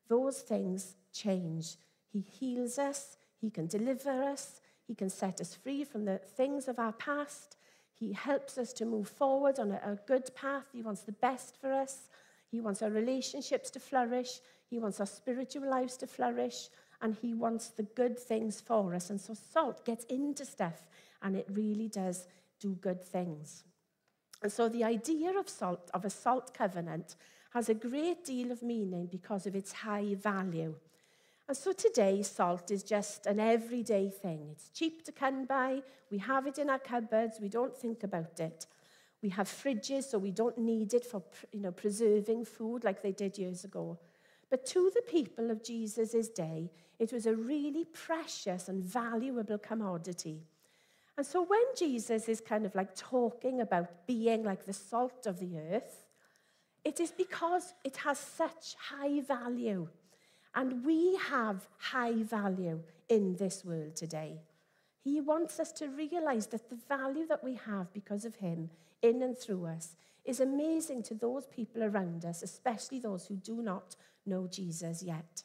those 0.09 0.41
things 0.41 0.97
change. 1.13 1.77
He 2.11 2.21
heals 2.21 2.79
us, 2.79 3.19
He 3.43 3.51
can 3.51 3.67
deliver 3.67 4.23
us, 4.23 4.63
He 4.87 4.95
can 4.95 5.11
set 5.11 5.39
us 5.39 5.55
free 5.55 5.85
from 5.85 6.07
the 6.07 6.17
things 6.17 6.67
of 6.67 6.79
our 6.79 6.93
past. 6.93 7.59
He 7.93 8.15
helps 8.15 8.57
us 8.57 8.73
to 8.75 8.87
move 8.87 9.09
forward 9.09 9.59
on 9.59 9.71
a, 9.71 9.81
a 9.85 9.99
good 10.07 10.35
path. 10.35 10.65
He 10.73 10.81
wants 10.81 11.03
the 11.03 11.13
best 11.13 11.61
for 11.61 11.75
us. 11.75 12.09
He 12.55 12.61
wants 12.61 12.83
our 12.83 12.91
relationships 12.91 13.69
to 13.71 13.81
flourish. 13.81 14.39
He 14.71 14.79
wants 14.79 15.01
our 15.01 15.07
spiritual 15.07 15.69
lives 15.69 15.97
to 15.97 16.07
flourish. 16.07 16.69
And 17.03 17.17
He 17.17 17.35
wants 17.35 17.71
the 17.71 17.83
good 17.83 18.17
things 18.17 18.61
for 18.61 18.95
us. 18.95 19.11
And 19.11 19.21
so 19.21 19.35
salt 19.35 19.85
gets 19.85 20.05
into 20.05 20.45
stuff 20.45 20.87
and 21.21 21.35
it 21.35 21.49
really 21.51 21.89
does 21.89 22.29
do 22.61 22.77
good 22.77 23.03
things. 23.03 23.65
And 24.41 24.53
so 24.53 24.69
the 24.69 24.85
idea 24.85 25.37
of 25.37 25.49
salt, 25.49 25.91
of 25.93 26.05
a 26.05 26.11
salt 26.11 26.55
covenant, 26.55 27.17
has 27.55 27.69
a 27.69 27.75
great 27.75 28.25
deal 28.25 28.53
of 28.53 28.63
meaning 28.63 29.09
because 29.11 29.47
of 29.47 29.57
its 29.57 29.73
high 29.73 30.15
value. 30.15 30.77
And 31.49 31.57
so 31.57 31.73
today, 31.73 32.23
salt 32.23 32.71
is 32.71 32.85
just 32.85 33.27
an 33.27 33.41
everyday 33.41 34.11
thing. 34.11 34.51
It's 34.53 34.71
cheap 34.71 35.05
to 35.07 35.13
come 35.13 35.45
by. 35.45 35.83
We 36.09 36.19
have 36.19 36.47
it 36.47 36.59
in 36.59 36.71
our 36.71 36.79
cupboards. 36.79 37.41
We 37.41 37.49
don't 37.49 37.77
think 37.77 38.05
about 38.05 38.39
it. 38.39 38.67
We 39.25 39.31
have 39.31 39.49
fridges, 39.49 40.05
so 40.11 40.19
we 40.19 40.33
don't 40.33 40.59
need 40.59 40.93
it 40.93 41.07
for 41.07 41.23
you 41.51 41.61
know, 41.61 41.73
preserving 41.73 42.45
food 42.45 42.85
like 42.85 43.01
they 43.01 43.13
did 43.13 43.39
years 43.39 43.65
ago. 43.65 43.99
But 44.51 44.67
to 44.67 44.93
the 44.95 45.01
people 45.01 45.51
of 45.51 45.65
Jesus' 45.65 46.29
day, 46.29 46.71
it 46.99 47.11
was 47.11 47.25
a 47.25 47.35
really 47.35 47.87
precious 47.87 48.69
and 48.69 48.85
valuable 48.85 49.57
commodity. 49.57 50.43
And 51.17 51.25
so 51.25 51.43
when 51.43 51.63
Jesus 51.75 52.29
is 52.29 52.43
kind 52.43 52.67
of 52.67 52.75
like 52.75 52.95
talking 52.95 53.63
about 53.63 54.07
being 54.07 54.45
like 54.45 54.67
the 54.67 54.75
salt 54.75 55.27
of 55.27 55.41
the 55.41 55.57
earth, 55.73 56.05
it 56.85 57.01
is 57.01 57.11
because 57.11 57.73
it 57.83 57.97
has 57.97 58.19
such 58.19 58.75
high 58.79 59.23
value. 59.23 59.89
And 60.55 60.85
we 60.85 61.17
have 61.17 61.67
high 61.79 62.23
value 62.23 62.83
in 63.09 63.37
this 63.37 63.65
world 63.65 63.97
today. 63.97 64.43
He 65.05 65.21
wants 65.21 65.61
us 65.61 65.71
to 65.73 65.89
realize 65.89 66.47
that 66.49 66.71
the 66.71 66.79
value 66.89 67.27
that 67.29 67.45
we 67.45 67.55
have 67.67 67.93
because 67.93 68.25
of 68.25 68.37
Him 68.37 68.71
in 69.03 69.23
and 69.23 69.39
through 69.39 69.67
us 69.67 69.97
is 70.25 70.41
amazing 70.41 71.03
to 71.05 71.15
those 71.15 71.47
people 71.47 71.85
around 71.85 72.25
us, 72.25 72.43
especially 72.43 72.99
those 72.99 73.27
who 73.27 73.37
do 73.37 73.63
not 73.63 73.95
know 74.25 74.49
Jesus 74.49 75.03
yet. 75.03 75.43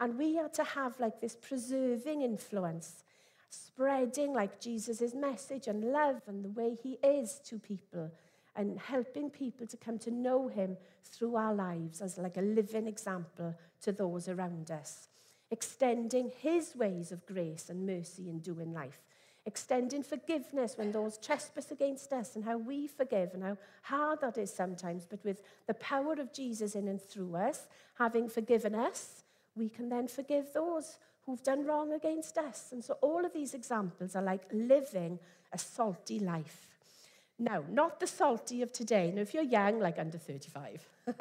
And 0.00 0.18
we 0.18 0.38
are 0.38 0.48
to 0.50 0.64
have 0.64 0.98
like 0.98 1.20
this 1.20 1.36
preserving 1.36 2.22
influence 2.22 3.04
spreading 3.50 4.32
like 4.32 4.60
Jesus' 4.60 5.14
message 5.14 5.66
and 5.66 5.92
love 5.92 6.22
and 6.26 6.44
the 6.44 6.50
way 6.50 6.76
he 6.80 6.98
is 7.02 7.40
to 7.44 7.58
people 7.58 8.10
and 8.56 8.78
helping 8.78 9.30
people 9.30 9.66
to 9.66 9.76
come 9.76 9.98
to 9.98 10.10
know 10.10 10.48
him 10.48 10.76
through 11.04 11.36
our 11.36 11.54
lives 11.54 12.00
as 12.00 12.18
like 12.18 12.36
a 12.36 12.42
living 12.42 12.86
example 12.86 13.54
to 13.82 13.92
those 13.92 14.28
around 14.28 14.70
us, 14.70 15.08
extending 15.50 16.30
his 16.38 16.76
ways 16.76 17.12
of 17.12 17.26
grace 17.26 17.68
and 17.68 17.86
mercy 17.86 18.28
in 18.28 18.38
doing 18.38 18.72
life, 18.72 19.00
extending 19.46 20.02
forgiveness 20.02 20.76
when 20.76 20.92
those 20.92 21.18
trespass 21.18 21.70
against 21.70 22.12
us 22.12 22.36
and 22.36 22.44
how 22.44 22.56
we 22.56 22.86
forgive 22.86 23.34
and 23.34 23.42
how 23.42 23.56
hard 23.82 24.20
that 24.20 24.38
is 24.38 24.52
sometimes, 24.52 25.06
but 25.08 25.24
with 25.24 25.42
the 25.66 25.74
power 25.74 26.12
of 26.12 26.32
Jesus 26.32 26.74
in 26.74 26.88
and 26.88 27.02
through 27.02 27.34
us, 27.34 27.66
having 27.94 28.28
forgiven 28.28 28.74
us, 28.74 29.24
we 29.56 29.68
can 29.68 29.88
then 29.88 30.06
forgive 30.06 30.52
those 30.52 30.98
who've 31.26 31.42
done 31.42 31.66
wrong 31.66 31.92
against 31.92 32.38
us. 32.38 32.68
And 32.72 32.82
so 32.84 32.96
all 33.00 33.24
of 33.24 33.32
these 33.32 33.54
examples 33.54 34.14
are 34.14 34.22
like 34.22 34.42
living 34.52 35.18
a 35.52 35.58
salty 35.58 36.18
life. 36.18 36.66
Now, 37.38 37.64
not 37.70 38.00
the 38.00 38.06
salty 38.06 38.62
of 38.62 38.72
today. 38.72 39.10
Now, 39.14 39.22
if 39.22 39.32
you're 39.32 39.42
young, 39.42 39.80
like 39.80 39.98
under 39.98 40.18
35, 40.18 40.86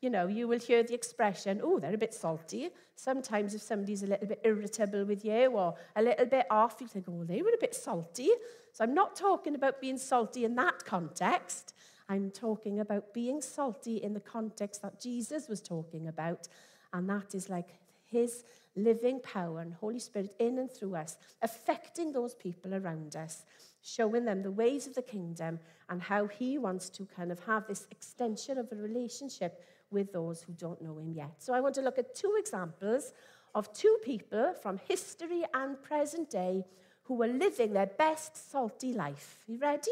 you 0.00 0.10
know, 0.10 0.28
you 0.28 0.46
will 0.46 0.58
hear 0.60 0.82
the 0.82 0.94
expression, 0.94 1.60
oh, 1.62 1.78
they're 1.78 1.94
a 1.94 1.98
bit 1.98 2.14
salty. 2.14 2.70
Sometimes 2.94 3.54
if 3.54 3.62
somebody's 3.62 4.02
a 4.02 4.06
little 4.06 4.28
bit 4.28 4.40
irritable 4.44 5.04
with 5.04 5.24
you 5.24 5.46
or 5.46 5.74
a 5.96 6.02
little 6.02 6.26
bit 6.26 6.46
off, 6.50 6.76
you 6.80 6.86
think, 6.86 7.06
oh, 7.08 7.24
they 7.24 7.42
were 7.42 7.50
a 7.50 7.60
bit 7.60 7.74
salty. 7.74 8.30
So 8.72 8.84
I'm 8.84 8.94
not 8.94 9.16
talking 9.16 9.54
about 9.56 9.80
being 9.80 9.98
salty 9.98 10.44
in 10.44 10.54
that 10.54 10.84
context. 10.84 11.74
I'm 12.08 12.30
talking 12.30 12.80
about 12.80 13.12
being 13.12 13.40
salty 13.40 13.96
in 13.96 14.14
the 14.14 14.20
context 14.20 14.82
that 14.82 15.00
Jesus 15.00 15.48
was 15.48 15.60
talking 15.60 16.06
about. 16.06 16.46
And 16.92 17.08
that 17.10 17.34
is 17.34 17.48
like 17.48 17.68
his 18.06 18.44
living 18.76 19.20
power 19.20 19.60
and 19.60 19.74
Holy 19.74 19.98
Spirit 19.98 20.34
in 20.38 20.58
and 20.58 20.70
through 20.70 20.94
us, 20.94 21.16
affecting 21.42 22.12
those 22.12 22.34
people 22.34 22.74
around 22.74 23.16
us, 23.16 23.44
showing 23.82 24.24
them 24.24 24.42
the 24.42 24.50
ways 24.50 24.86
of 24.86 24.94
the 24.94 25.02
kingdom 25.02 25.58
and 25.90 26.00
how 26.00 26.26
he 26.26 26.56
wants 26.56 26.88
to 26.90 27.04
kind 27.04 27.32
of 27.32 27.40
have 27.40 27.66
this 27.66 27.86
extension 27.90 28.58
of 28.58 28.70
a 28.72 28.76
relationship 28.76 29.64
with 29.90 30.12
those 30.12 30.42
who 30.42 30.52
don't 30.52 30.80
know 30.82 30.98
him 30.98 31.12
yet. 31.12 31.34
So 31.38 31.54
I 31.54 31.60
want 31.60 31.74
to 31.76 31.82
look 31.82 31.98
at 31.98 32.14
two 32.14 32.34
examples 32.38 33.12
of 33.54 33.72
two 33.72 33.98
people 34.04 34.54
from 34.62 34.78
history 34.88 35.44
and 35.54 35.82
present 35.82 36.30
day 36.30 36.64
who 37.04 37.14
were 37.14 37.26
living 37.26 37.72
their 37.72 37.86
best 37.86 38.50
salty 38.50 38.92
life. 38.92 39.38
You 39.46 39.58
ready? 39.58 39.90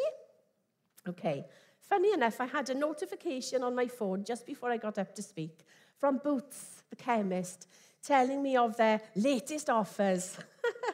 Okay. 1.09 1.47
Funny 1.81 2.13
enough, 2.13 2.41
I 2.41 2.47
had 2.47 2.69
a 2.69 2.75
notification 2.75 3.63
on 3.63 3.75
my 3.75 3.87
phone 3.87 4.25
just 4.25 4.45
before 4.45 4.71
I 4.71 4.77
got 4.77 4.99
up 4.99 5.15
to 5.15 5.23
speak 5.23 5.61
from 5.99 6.19
Boots, 6.19 6.83
the 6.91 6.97
chemist, 6.97 7.69
telling 8.03 8.43
me 8.43 8.57
of 8.57 8.77
their 8.77 9.01
latest 9.15 9.71
offers. 9.71 10.37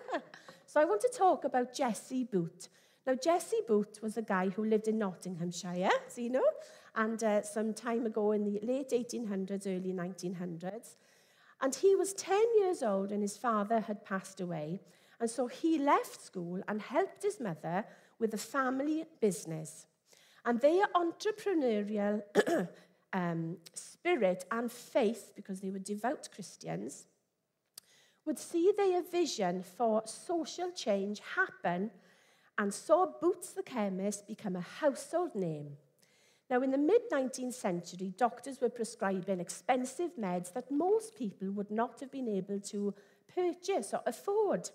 so 0.67 0.81
I 0.81 0.85
want 0.85 1.01
to 1.01 1.11
talk 1.17 1.45
about 1.45 1.75
Jesse 1.75 2.25
Boot. 2.25 2.69
Now, 3.07 3.15
Jesse 3.15 3.63
Boot 3.67 3.99
was 4.03 4.17
a 4.17 4.23
guy 4.23 4.51
who 4.51 4.65
lived 4.65 4.87
in 4.87 4.99
Nottinghamshire, 4.99 5.91
so 6.09 6.21
you 6.21 6.31
know, 6.31 6.45
and 6.95 7.23
uh, 7.23 7.43
some 7.43 7.73
time 7.73 8.07
ago 8.07 8.33
in 8.33 8.45
the 8.45 8.61
late 8.63 8.91
1800s, 8.91 9.67
early 9.67 9.93
1900s. 9.93 10.97
And 11.61 11.75
he 11.75 11.95
was 11.95 12.13
10 12.15 12.39
years 12.61 12.83
old 12.83 13.13
and 13.13 13.23
his 13.23 13.37
father 13.37 13.81
had 13.81 14.05
passed 14.05 14.41
away. 14.41 14.81
And 15.21 15.31
so 15.31 15.47
he 15.47 15.79
left 15.79 16.21
school 16.21 16.61
and 16.67 16.83
helped 16.83 17.23
his 17.23 17.39
mother 17.41 17.85
with 18.19 18.35
a 18.35 18.39
family 18.39 19.05
business. 19.21 19.87
And 20.45 20.61
their 20.61 20.87
entrepreneurial 20.95 22.23
um, 23.13 23.59
spirit 23.75 24.45
and 24.51 24.71
faith, 24.71 25.33
because 25.37 25.61
they 25.61 25.71
were 25.71 25.79
devout 25.79 26.29
Christians, 26.35 27.07
would 28.25 28.39
see 28.39 28.73
their 28.77 29.03
vision 29.03 29.63
for 29.63 30.03
social 30.05 30.71
change 30.73 31.21
happen 31.37 31.91
and 32.59 32.73
saw 32.73 33.07
Boots 33.21 33.53
the 33.53 33.63
chemist 33.63 34.27
become 34.27 34.57
a 34.57 34.61
household 34.61 35.35
name. 35.35 35.77
Now, 36.53 36.61
in 36.61 36.71
the 36.71 36.77
mid-19th 36.77 37.55
century, 37.55 38.13
doctors 38.19 38.61
were 38.61 38.69
prescribing 38.69 39.41
expensive 39.41 40.11
meds 40.21 40.53
that 40.53 40.71
most 40.71 41.17
people 41.17 41.51
would 41.53 41.71
not 41.71 41.99
have 42.01 42.13
been 42.13 42.29
able 42.29 42.61
to 42.61 42.93
purchase 43.35 43.95
or 43.95 44.03
afford. 44.05 44.69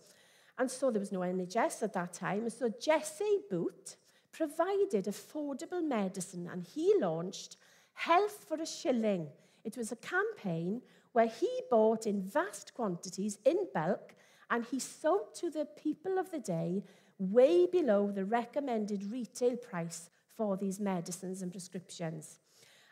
And 0.57 0.71
so 0.71 0.89
there 0.89 0.99
was 0.99 1.11
no 1.11 1.19
NHS 1.19 1.83
at 1.83 1.93
that 1.93 2.13
time. 2.13 2.49
So 2.49 2.73
Jesse 2.81 3.41
Boot 3.51 3.95
provided 4.31 5.05
affordable 5.05 5.87
medicine 5.87 6.49
and 6.51 6.63
he 6.63 6.95
launched 6.99 7.57
Health 7.93 8.47
for 8.49 8.59
a 8.59 8.65
Shilling. 8.65 9.27
It 9.63 9.77
was 9.77 9.91
a 9.91 9.97
campaign 9.97 10.81
where 11.11 11.27
he 11.27 11.61
bought 11.69 12.07
in 12.07 12.23
vast 12.23 12.73
quantities 12.73 13.37
in 13.45 13.67
bulk 13.71 14.15
and 14.49 14.65
he 14.65 14.79
sold 14.79 15.35
to 15.35 15.51
the 15.51 15.65
people 15.65 16.17
of 16.17 16.31
the 16.31 16.39
day 16.39 16.83
way 17.19 17.67
below 17.67 18.09
the 18.09 18.25
recommended 18.25 19.11
retail 19.11 19.55
price 19.57 20.09
for 20.37 20.55
these 20.55 20.79
medicines 20.79 21.41
and 21.41 21.51
prescriptions. 21.51 22.39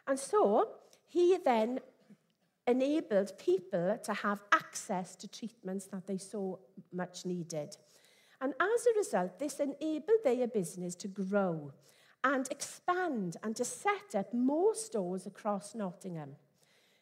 And 0.07 0.19
so 0.19 0.69
he 1.07 1.37
then 1.43 1.79
enabled 2.67 3.37
people 3.37 3.97
to 4.03 4.13
have 4.13 4.41
access 4.51 5.15
to 5.15 5.27
treatments 5.27 5.85
that 5.85 6.07
they 6.07 6.17
so 6.17 6.59
much 6.91 7.25
needed. 7.25 7.77
And 8.41 8.53
as 8.59 8.85
a 8.85 8.97
result, 8.97 9.39
this 9.39 9.59
enabled 9.59 10.23
their 10.23 10.47
business 10.47 10.95
to 10.95 11.07
grow 11.07 11.71
and 12.23 12.47
expand 12.49 13.37
and 13.43 13.55
to 13.55 13.63
set 13.63 14.15
up 14.15 14.33
more 14.33 14.73
stores 14.73 15.27
across 15.27 15.75
Nottingham. 15.75 16.35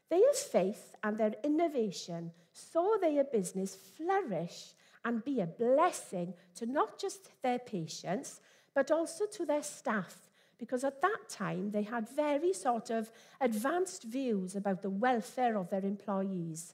Their 0.10 0.34
faith 0.34 0.96
and 1.02 1.18
their 1.18 1.34
innovation 1.44 2.32
saw 2.52 2.98
their 2.98 3.24
business 3.24 3.76
flourish 3.76 4.74
and 5.06 5.24
be 5.24 5.40
a 5.40 5.48
blessing 5.48 6.34
to 6.56 6.66
not 6.66 7.00
just 7.00 7.30
their 7.42 7.60
patients, 7.60 8.42
but 8.76 8.92
also 8.92 9.26
to 9.26 9.46
their 9.46 9.64
staff 9.64 10.30
because 10.64 10.86
at 10.86 11.02
that 11.02 11.28
time 11.28 11.72
they 11.72 11.84
had 11.84 12.08
very 12.08 12.54
sort 12.54 12.90
of 12.90 13.12
advanced 13.42 14.04
views 14.06 14.56
about 14.56 14.82
the 14.82 14.90
welfare 14.90 15.58
of 15.58 15.70
their 15.70 15.84
employees. 15.84 16.74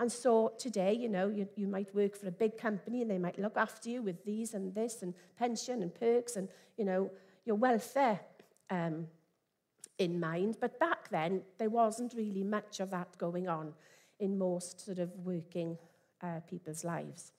And 0.00 0.10
so 0.10 0.54
today, 0.58 0.92
you 0.92 1.08
know, 1.08 1.28
you, 1.28 1.48
you 1.54 1.68
might 1.68 1.94
work 1.94 2.16
for 2.16 2.26
a 2.26 2.32
big 2.32 2.58
company 2.58 3.00
and 3.00 3.08
they 3.08 3.18
might 3.18 3.38
look 3.38 3.56
after 3.56 3.90
you 3.90 4.02
with 4.02 4.24
these 4.24 4.54
and 4.54 4.74
this 4.74 5.02
and 5.02 5.14
pension 5.38 5.82
and 5.82 5.94
perks 5.94 6.34
and, 6.34 6.48
you 6.76 6.84
know, 6.84 7.12
your 7.44 7.54
welfare 7.54 8.18
um, 8.70 9.06
in 9.98 10.18
mind. 10.18 10.56
But 10.60 10.80
back 10.80 11.08
then, 11.08 11.42
there 11.58 11.70
wasn't 11.70 12.14
really 12.14 12.42
much 12.42 12.80
of 12.80 12.90
that 12.90 13.16
going 13.18 13.46
on 13.46 13.72
in 14.18 14.36
most 14.36 14.84
sort 14.84 14.98
of 14.98 15.14
working 15.24 15.78
uh, 16.20 16.40
people's 16.50 16.82
lives. 16.82 17.30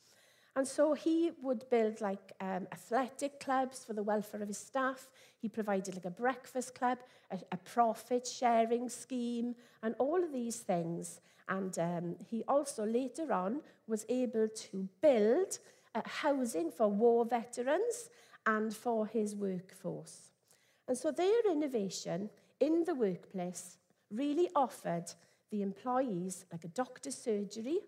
And 0.60 0.68
so 0.68 0.92
he 0.92 1.32
would 1.42 1.70
build 1.70 2.02
like 2.02 2.34
um, 2.42 2.68
athletic 2.74 3.40
clubs 3.40 3.86
for 3.86 3.94
the 3.94 4.04
welfare 4.04 4.42
of 4.42 4.50
his 4.50 4.58
staff. 4.58 5.08
He 5.42 5.48
provided 5.48 5.96
like 5.96 6.04
a 6.04 6.10
breakfast 6.10 6.76
club, 6.76 6.98
a, 7.32 7.40
a 7.54 7.56
profit 7.56 8.28
sharing 8.28 8.90
scheme, 8.90 9.56
and 9.82 9.96
all 10.00 10.22
of 10.22 10.34
these 10.34 10.58
things. 10.58 11.22
And 11.48 11.80
um, 11.80 12.16
he 12.30 12.44
also 12.46 12.86
later 12.86 13.32
on 13.32 13.62
was 13.88 14.06
able 14.10 14.50
to 14.50 14.90
build 15.02 15.60
uh, 15.96 16.02
housing 16.06 16.72
for 16.72 16.90
war 16.90 17.24
veterans 17.24 18.10
and 18.46 18.76
for 18.76 19.08
his 19.08 19.38
workforce. 19.38 20.32
And 20.90 20.98
so 20.98 21.10
their 21.10 21.50
innovation 21.50 22.30
in 22.60 22.84
the 22.84 22.96
workplace 22.96 23.78
really 24.12 24.50
offered 24.58 25.06
the 25.52 25.62
employees 25.62 26.44
like 26.52 26.66
a 26.66 26.68
doctor's 26.68 27.16
surgery 27.16 27.80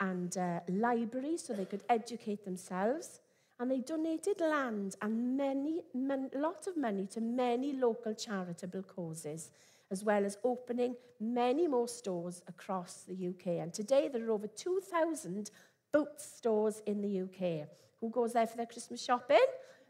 and 0.00 0.36
uh, 0.36 0.60
libraries 0.68 1.44
so 1.44 1.52
they 1.52 1.64
could 1.64 1.84
educate 1.88 2.44
themselves. 2.44 3.20
And 3.58 3.70
they 3.70 3.80
donated 3.80 4.40
land 4.40 4.96
and 5.02 5.36
many, 5.36 5.82
man, 5.94 6.30
lot 6.34 6.66
of 6.66 6.78
money 6.78 7.06
to 7.08 7.20
many 7.20 7.74
local 7.74 8.14
charitable 8.14 8.82
causes, 8.82 9.50
as 9.90 10.02
well 10.02 10.24
as 10.24 10.38
opening 10.42 10.96
many 11.20 11.68
more 11.68 11.86
stores 11.86 12.42
across 12.48 13.04
the 13.06 13.28
UK. 13.28 13.62
And 13.62 13.74
today 13.74 14.08
there 14.08 14.26
are 14.26 14.30
over 14.30 14.46
2,000 14.46 15.50
Boots 15.92 16.36
stores 16.36 16.82
in 16.86 17.02
the 17.02 17.22
UK. 17.22 17.66
Who 18.00 18.10
goes 18.10 18.32
there 18.32 18.46
for 18.46 18.56
their 18.56 18.66
Christmas 18.66 19.04
shopping? 19.04 19.44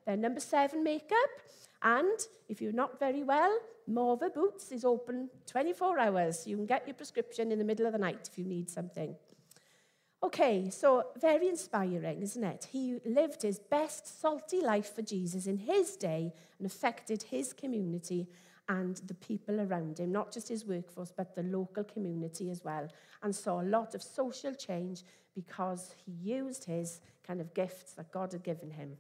Their 0.07 0.17
number 0.17 0.41
seven 0.41 0.83
makeup. 0.83 1.31
And 1.83 2.19
if 2.49 2.61
you're 2.61 2.73
not 2.73 2.99
very 2.99 3.23
well, 3.23 3.59
Morva 3.89 4.33
Boots 4.33 4.73
is 4.73 4.85
open 4.85 5.29
24 5.47 5.99
hours. 5.99 6.47
You 6.47 6.57
can 6.57 6.67
get 6.67 6.87
your 6.87 6.95
prescription 6.95 7.53
in 7.53 7.59
the 7.59 7.65
middle 7.65 7.87
of 7.87 7.93
the 7.93 7.99
night 7.99 8.29
if 8.31 8.39
you 8.39 8.45
need 8.45 8.71
something. 8.71 9.15
Okay, 10.23 10.69
so 10.69 11.05
very 11.19 11.49
inspiring, 11.49 12.21
isn't 12.21 12.45
it? 12.45 12.69
He 12.71 13.01
lived 13.07 13.41
his 13.41 13.59
best 13.59 14.21
salty 14.21 14.61
life 14.61 14.95
for 14.95 15.01
Jesus 15.01 15.47
in 15.47 15.57
his 15.57 15.97
day 15.97 16.35
and 16.59 16.67
affected 16.67 17.23
his 17.23 17.55
community 17.55 18.29
and 18.69 18.97
the 19.07 19.15
people 19.15 19.61
around 19.61 19.99
him, 19.99 20.13
not 20.13 20.31
just 20.31 20.49
his 20.49 20.67
workforce, 20.67 21.11
but 21.11 21.35
the 21.35 21.43
local 21.43 21.85
community 21.85 22.51
as 22.51 22.63
well, 22.63 22.87
and 23.23 23.35
saw 23.35 23.63
a 23.63 23.65
lot 23.65 23.95
of 23.95 24.03
social 24.03 24.55
change 24.55 25.03
because 25.35 25.95
he 26.05 26.13
used 26.13 26.65
his 26.65 27.01
kind 27.27 27.41
of 27.41 27.55
gifts 27.55 27.93
that 27.95 28.13
God 28.13 28.33
had 28.33 28.43
given 28.43 28.71
him. 28.71 28.99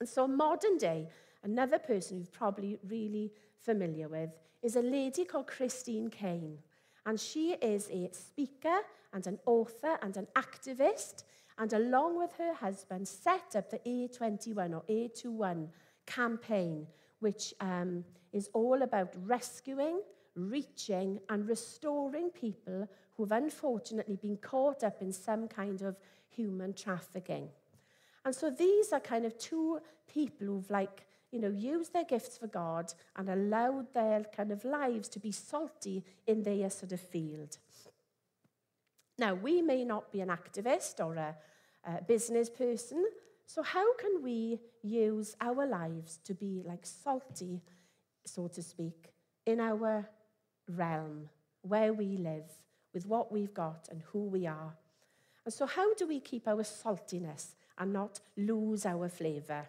And 0.00 0.08
so, 0.08 0.26
modern 0.26 0.78
day, 0.78 1.08
another 1.44 1.78
person 1.78 2.18
you're 2.18 2.26
probably 2.32 2.78
really 2.88 3.30
familiar 3.58 4.08
with 4.08 4.30
is 4.62 4.76
a 4.76 4.82
lady 4.82 5.26
called 5.26 5.46
Christine 5.46 6.08
Caine, 6.08 6.58
And 7.04 7.20
she 7.20 7.52
is 7.52 7.90
a 7.90 8.08
speaker 8.12 8.80
and 9.12 9.26
an 9.26 9.38
author 9.46 9.98
and 10.02 10.16
an 10.16 10.26
activist, 10.36 11.24
and 11.58 11.72
along 11.72 12.18
with 12.18 12.32
her 12.38 12.54
husband, 12.54 13.06
set 13.06 13.54
up 13.56 13.70
the 13.70 13.78
A21 13.78 14.74
or 14.74 14.82
A21 14.88 15.68
campaign, 16.06 16.86
which 17.18 17.54
um, 17.60 18.04
is 18.32 18.48
all 18.52 18.82
about 18.82 19.14
rescuing, 19.26 20.00
reaching, 20.34 21.20
and 21.28 21.48
restoring 21.48 22.30
people 22.30 22.88
who've 23.16 23.32
unfortunately 23.32 24.16
been 24.16 24.36
caught 24.38 24.82
up 24.82 25.02
in 25.02 25.12
some 25.12 25.48
kind 25.48 25.82
of 25.82 25.96
human 26.28 26.72
trafficking. 26.72 27.48
And 28.24 28.34
so 28.34 28.50
these 28.50 28.92
are 28.92 29.00
kind 29.00 29.24
of 29.24 29.36
two 29.38 29.80
people 30.12 30.46
who've 30.46 30.70
like, 30.70 31.06
you 31.30 31.40
know, 31.40 31.50
used 31.50 31.92
their 31.92 32.04
gifts 32.04 32.38
for 32.38 32.46
God 32.46 32.92
and 33.16 33.28
allowed 33.28 33.92
their 33.94 34.24
kind 34.34 34.50
of 34.50 34.64
lives 34.64 35.08
to 35.10 35.18
be 35.18 35.32
salty 35.32 36.04
in 36.26 36.42
their 36.42 36.70
sort 36.70 36.92
of 36.92 37.00
field. 37.00 37.58
Now, 39.20 39.34
we 39.34 39.60
may 39.60 39.84
not 39.84 40.10
be 40.10 40.22
an 40.22 40.30
activist 40.30 41.04
or 41.04 41.14
a, 41.14 41.36
a 41.84 42.00
business 42.02 42.48
person, 42.48 43.04
so 43.44 43.62
how 43.62 43.94
can 43.96 44.22
we 44.22 44.58
use 44.82 45.36
our 45.42 45.66
lives 45.66 46.20
to 46.24 46.32
be 46.32 46.62
like 46.64 46.86
salty, 46.86 47.60
so 48.24 48.48
to 48.48 48.62
speak, 48.62 49.12
in 49.44 49.60
our 49.60 50.08
realm, 50.66 51.28
where 51.60 51.92
we 51.92 52.16
live, 52.16 52.48
with 52.94 53.04
what 53.04 53.30
we've 53.30 53.52
got 53.52 53.88
and 53.90 54.00
who 54.10 54.24
we 54.24 54.46
are? 54.46 54.72
And 55.44 55.52
so, 55.52 55.66
how 55.66 55.92
do 55.92 56.06
we 56.08 56.20
keep 56.20 56.48
our 56.48 56.62
saltiness 56.62 57.56
and 57.76 57.92
not 57.92 58.20
lose 58.38 58.86
our 58.86 59.10
flavour? 59.10 59.68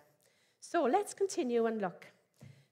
So, 0.61 0.83
let's 0.85 1.13
continue 1.13 1.65
and 1.65 1.81
look. 1.81 2.07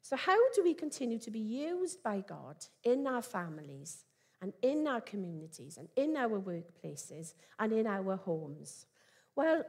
So, 0.01 0.15
how 0.15 0.39
do 0.53 0.63
we 0.63 0.73
continue 0.73 1.19
to 1.19 1.29
be 1.29 1.39
used 1.39 2.01
by 2.01 2.23
God 2.25 2.55
in 2.85 3.05
our 3.05 3.21
families 3.21 4.05
and 4.41 4.53
in 4.61 4.87
our 4.87 5.01
communities 5.01 5.77
and 5.77 5.87
in 5.95 6.15
our 6.15 6.39
workplaces 6.39 7.33
and 7.59 7.73
in 7.73 7.87
our 7.87 8.15
homes? 8.15 8.85
Well, 9.35 9.63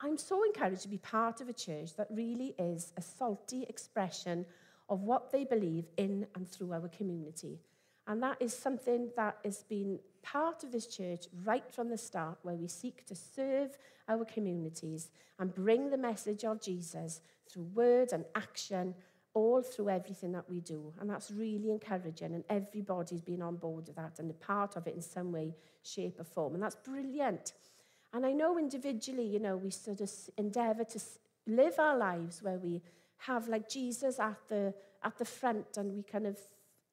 I'm 0.00 0.18
so 0.18 0.42
encouraged 0.44 0.82
to 0.82 0.88
be 0.88 0.98
part 0.98 1.40
of 1.40 1.48
a 1.48 1.52
church 1.52 1.94
that 1.96 2.08
really 2.10 2.54
is 2.58 2.92
a 2.96 3.02
salty 3.02 3.64
expression 3.68 4.46
of 4.88 5.02
what 5.02 5.30
they 5.30 5.44
believe 5.44 5.86
in 5.96 6.26
and 6.34 6.48
through 6.48 6.72
our 6.72 6.88
community. 6.88 7.60
And 8.08 8.20
that 8.22 8.36
is 8.40 8.52
something 8.52 9.10
that 9.16 9.38
has 9.44 9.62
been 9.62 10.00
part 10.22 10.64
of 10.64 10.72
this 10.72 10.88
church 10.88 11.26
right 11.44 11.64
from 11.70 11.88
the 11.88 11.98
start, 11.98 12.38
where 12.42 12.56
we 12.56 12.66
seek 12.66 13.06
to 13.06 13.14
serve 13.14 13.78
our 14.08 14.24
communities 14.24 15.10
and 15.38 15.54
bring 15.54 15.90
the 15.90 15.96
message 15.96 16.44
of 16.44 16.60
Jesus 16.60 17.20
through 17.48 17.70
word 17.74 18.12
and 18.12 18.24
action, 18.34 18.94
all 19.34 19.62
through 19.62 19.88
everything 19.88 20.32
that 20.32 20.48
we 20.48 20.60
do. 20.60 20.92
And 21.00 21.08
that's 21.08 21.30
really 21.30 21.70
encouraging, 21.70 22.34
and 22.34 22.44
everybody's 22.48 23.20
been 23.22 23.42
on 23.42 23.56
board 23.56 23.86
with 23.86 23.96
that 23.96 24.18
and 24.18 24.30
a 24.30 24.34
part 24.34 24.76
of 24.76 24.86
it 24.86 24.94
in 24.94 25.02
some 25.02 25.32
way, 25.32 25.54
shape, 25.82 26.20
or 26.20 26.24
form. 26.24 26.54
And 26.54 26.62
that's 26.62 26.76
brilliant. 26.76 27.52
And 28.12 28.26
I 28.26 28.32
know 28.32 28.58
individually, 28.58 29.26
you 29.26 29.38
know, 29.38 29.56
we 29.56 29.70
sort 29.70 30.00
of 30.00 30.10
endeavor 30.36 30.84
to 30.84 31.00
live 31.46 31.78
our 31.78 31.96
lives 31.96 32.42
where 32.42 32.58
we 32.58 32.82
have 33.16 33.48
like 33.48 33.68
Jesus 33.68 34.20
at 34.20 34.36
the, 34.48 34.74
at 35.02 35.16
the 35.16 35.24
front 35.24 35.76
and 35.76 35.92
we 35.92 36.02
kind 36.02 36.26
of 36.26 36.36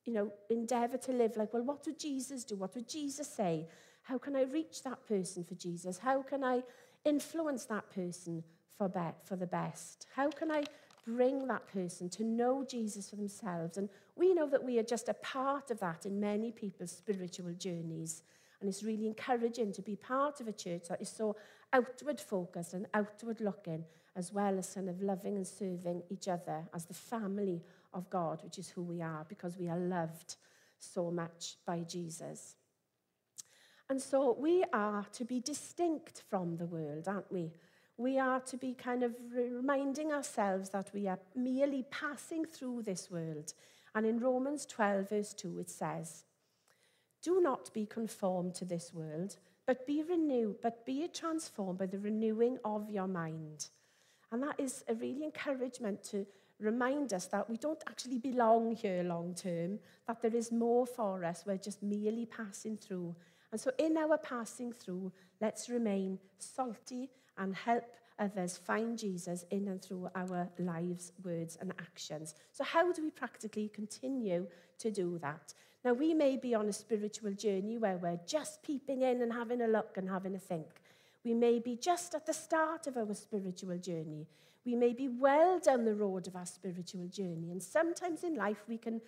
you 0.06 0.14
know, 0.14 0.32
endeavor 0.50 0.98
to 0.98 1.12
live 1.12 1.38
like, 1.38 1.54
well, 1.54 1.62
what 1.62 1.86
would 1.86 2.00
Jesus 2.00 2.44
do? 2.44 2.56
What 2.56 2.74
would 2.74 2.90
Jesus 2.90 3.28
say? 3.32 3.68
How 4.02 4.18
can 4.18 4.36
I 4.36 4.44
reach 4.44 4.82
that 4.84 5.08
person 5.08 5.44
for 5.44 5.54
Jesus? 5.54 6.00
How 6.00 6.24
can 6.24 6.44
I 6.44 6.64
influence 7.06 7.66
that 7.66 7.90
person 7.94 8.44
for, 8.76 8.90
be- 8.90 9.18
for 9.24 9.36
the 9.36 9.46
best? 9.46 10.08
How 10.16 10.30
can 10.32 10.52
I 10.52 10.64
bring 11.06 11.48
that 11.48 11.68
person 11.68 12.10
to 12.10 12.24
know 12.24 12.64
Jesus 12.64 13.10
for 13.10 13.16
themselves? 13.16 13.78
And 13.78 13.90
we 14.16 14.34
know 14.34 14.48
that 14.48 14.64
we 14.64 14.80
are 14.80 14.84
just 14.84 15.10
a 15.10 15.14
part 15.16 15.72
of 15.72 15.80
that 15.80 16.06
in 16.06 16.20
many 16.20 16.52
people's 16.52 16.92
spiritual 16.92 17.54
journeys. 17.54 18.24
And 18.60 18.70
it's 18.70 18.84
really 18.84 19.08
encouraging 19.08 19.72
to 19.74 19.82
be 19.82 19.96
part 19.96 20.42
of 20.42 20.48
a 20.48 20.54
church 20.54 20.90
that 20.90 21.02
is 21.02 21.10
so 21.10 21.36
outward 21.72 22.20
focused 22.20 22.74
and 22.74 22.88
outward 22.94 23.40
looking, 23.42 23.86
as 24.16 24.34
well 24.34 24.58
as 24.58 24.74
kind 24.74 24.90
of 24.90 25.02
loving 25.02 25.36
and 25.36 25.48
serving 25.48 26.04
each 26.10 26.28
other 26.28 26.68
as 26.74 26.86
the 26.86 26.94
family 26.94 27.62
of 27.94 28.10
God, 28.10 28.44
which 28.44 28.60
is 28.60 28.70
who 28.70 28.84
we 28.84 29.02
are, 29.02 29.26
because 29.30 29.58
we 29.58 29.70
are 29.70 29.78
loved 29.78 30.36
so 30.78 31.10
much 31.10 31.58
by 31.66 31.80
Jesus. 31.80 32.56
And 33.90 34.02
so 34.02 34.36
we 34.40 34.64
are 34.72 35.06
to 35.14 35.26
be 35.26 35.40
distinct 35.40 36.24
from 36.30 36.58
the 36.58 36.68
world, 36.68 37.08
aren't 37.08 37.32
we? 37.32 37.52
we 38.00 38.18
are 38.18 38.40
to 38.40 38.56
be 38.56 38.74
kind 38.74 39.04
of 39.04 39.14
reminding 39.36 40.14
ourselves 40.14 40.70
that 40.70 40.90
we 40.94 41.06
are 41.06 41.20
merely 41.36 41.84
passing 41.92 42.46
through 42.46 42.82
this 42.82 43.12
world. 43.12 43.54
And 43.94 44.06
in 44.06 44.22
Romans 44.22 44.66
12, 44.66 45.10
verse 45.10 45.34
2, 45.34 45.60
it 45.60 45.70
says, 45.70 46.24
Do 47.22 47.42
not 47.42 47.74
be 47.74 47.86
conformed 47.86 48.56
to 48.56 48.64
this 48.64 48.94
world, 48.94 49.36
but 49.68 49.86
be 49.86 50.02
renewed, 50.02 50.62
but 50.64 50.86
be 50.86 51.10
transformed 51.10 51.80
by 51.80 51.88
the 51.88 52.00
renewing 52.00 52.58
of 52.64 52.90
your 52.90 53.08
mind. 53.08 53.68
And 54.32 54.42
that 54.44 54.58
is 54.58 54.86
a 54.88 54.96
really 54.96 55.26
encouragement 55.26 56.02
to 56.06 56.26
remind 56.58 57.14
us 57.14 57.26
that 57.26 57.50
we 57.50 57.58
don't 57.58 57.84
actually 57.86 58.20
belong 58.20 58.78
here 58.78 59.04
long 59.04 59.36
term, 59.36 59.78
that 60.08 60.22
there 60.22 60.36
is 60.36 60.54
more 60.54 60.86
for 60.86 61.26
us. 61.26 61.44
We're 61.46 61.58
just 61.58 61.84
merely 61.84 62.26
passing 62.26 62.78
through. 62.78 63.14
And 63.52 63.60
so 63.60 63.72
in 63.78 63.98
our 63.98 64.18
passing 64.18 64.72
through, 64.72 65.12
let's 65.42 65.68
remain 65.68 66.18
salty 66.38 67.10
and 67.40 67.56
help 67.56 67.84
others 68.20 68.58
find 68.58 68.98
Jesus 68.98 69.46
in 69.50 69.68
and 69.70 69.82
through 69.82 70.10
our 70.14 70.50
lives, 70.60 71.14
words, 71.24 71.58
and 71.60 71.72
actions. 71.80 72.36
So, 72.52 72.64
how 72.64 72.92
do 72.92 73.02
we 73.02 73.10
practically 73.10 73.70
continue 73.70 74.46
to 74.78 74.92
do 74.92 75.18
that? 75.20 75.54
Now, 75.84 75.94
we 75.94 76.14
may 76.14 76.36
be 76.36 76.54
on 76.54 76.68
a 76.68 76.74
spiritual 76.74 77.32
journey 77.32 77.78
where 77.78 77.98
we're 77.98 78.20
just 78.28 78.62
peeping 78.62 79.02
in 79.02 79.22
and 79.22 79.32
having 79.32 79.62
a 79.62 79.68
look 79.68 79.98
and 79.98 80.10
having 80.10 80.36
a 80.36 80.40
think. 80.40 80.68
We 81.24 81.34
may 81.34 81.60
be 81.60 81.76
just 81.76 82.14
at 82.16 82.26
the 82.26 82.34
start 82.34 82.88
of 82.88 82.98
our 82.98 83.14
spiritual 83.14 83.78
journey. 83.78 84.28
We 84.66 84.76
may 84.76 84.94
be 84.94 85.08
well 85.08 85.60
down 85.60 85.86
the 85.86 85.96
road 85.96 86.28
of 86.28 86.36
our 86.36 86.46
spiritual 86.46 87.08
journey. 87.08 87.52
And 87.52 87.64
sometimes 87.64 88.24
in 88.24 88.36
life, 88.36 88.64
we 88.68 88.78
can, 88.78 89.02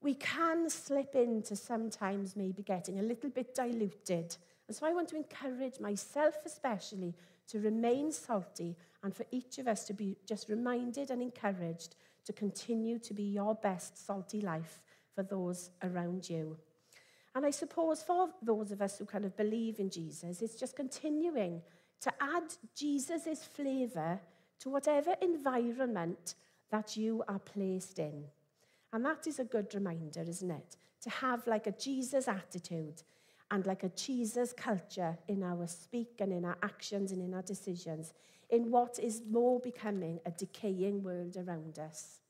we 0.00 0.14
can 0.14 0.70
slip 0.70 1.14
into 1.14 1.56
sometimes 1.56 2.36
maybe 2.36 2.62
getting 2.62 2.98
a 2.98 3.02
little 3.02 3.30
bit 3.30 3.54
diluted. 3.54 4.36
And 4.66 4.76
so 4.76 4.86
I 4.86 4.92
want 4.92 5.08
to 5.08 5.16
encourage 5.16 5.78
myself, 5.78 6.34
especially, 6.44 7.14
to 7.48 7.60
remain 7.60 8.12
salty 8.12 8.76
and 9.02 9.14
for 9.14 9.24
each 9.30 9.58
of 9.58 9.66
us 9.68 9.84
to 9.84 9.92
be 9.92 10.16
just 10.26 10.48
reminded 10.48 11.10
and 11.10 11.22
encouraged 11.22 11.96
to 12.24 12.32
continue 12.32 12.98
to 12.98 13.14
be 13.14 13.22
your 13.22 13.54
best 13.54 14.06
salty 14.06 14.40
life 14.40 14.82
for 15.14 15.22
those 15.22 15.70
around 15.82 16.28
you. 16.28 16.56
And 17.34 17.46
I 17.46 17.50
suppose 17.50 18.02
for 18.02 18.30
those 18.42 18.72
of 18.72 18.82
us 18.82 18.98
who 18.98 19.04
kind 19.04 19.24
of 19.24 19.36
believe 19.36 19.78
in 19.78 19.90
Jesus, 19.90 20.42
it's 20.42 20.56
just 20.56 20.76
continuing 20.76 21.62
to 22.00 22.12
add 22.20 22.54
Jesus' 22.74 23.44
flavour 23.44 24.20
to 24.60 24.70
whatever 24.70 25.14
environment 25.22 26.34
that 26.70 26.96
you 26.96 27.24
are 27.28 27.38
placed 27.38 27.98
in. 27.98 28.24
And 28.92 29.04
that 29.04 29.26
is 29.26 29.38
a 29.38 29.44
good 29.44 29.74
reminder, 29.74 30.22
isn't 30.26 30.50
it? 30.50 30.76
To 31.02 31.10
have 31.10 31.46
like 31.46 31.66
a 31.66 31.72
Jesus 31.72 32.28
attitude 32.28 33.02
and 33.50 33.66
like 33.66 33.82
a 33.82 33.88
Jesus 33.90 34.52
culture 34.52 35.18
in 35.26 35.42
our 35.42 35.66
speak 35.66 36.20
and 36.20 36.32
in 36.32 36.44
our 36.44 36.58
actions 36.62 37.12
and 37.12 37.22
in 37.22 37.34
our 37.34 37.42
decisions 37.42 38.12
in 38.50 38.70
what 38.70 38.98
is 38.98 39.22
more 39.30 39.60
becoming 39.60 40.20
a 40.24 40.30
decaying 40.30 41.02
world 41.02 41.36
around 41.36 41.78
us. 41.78 42.20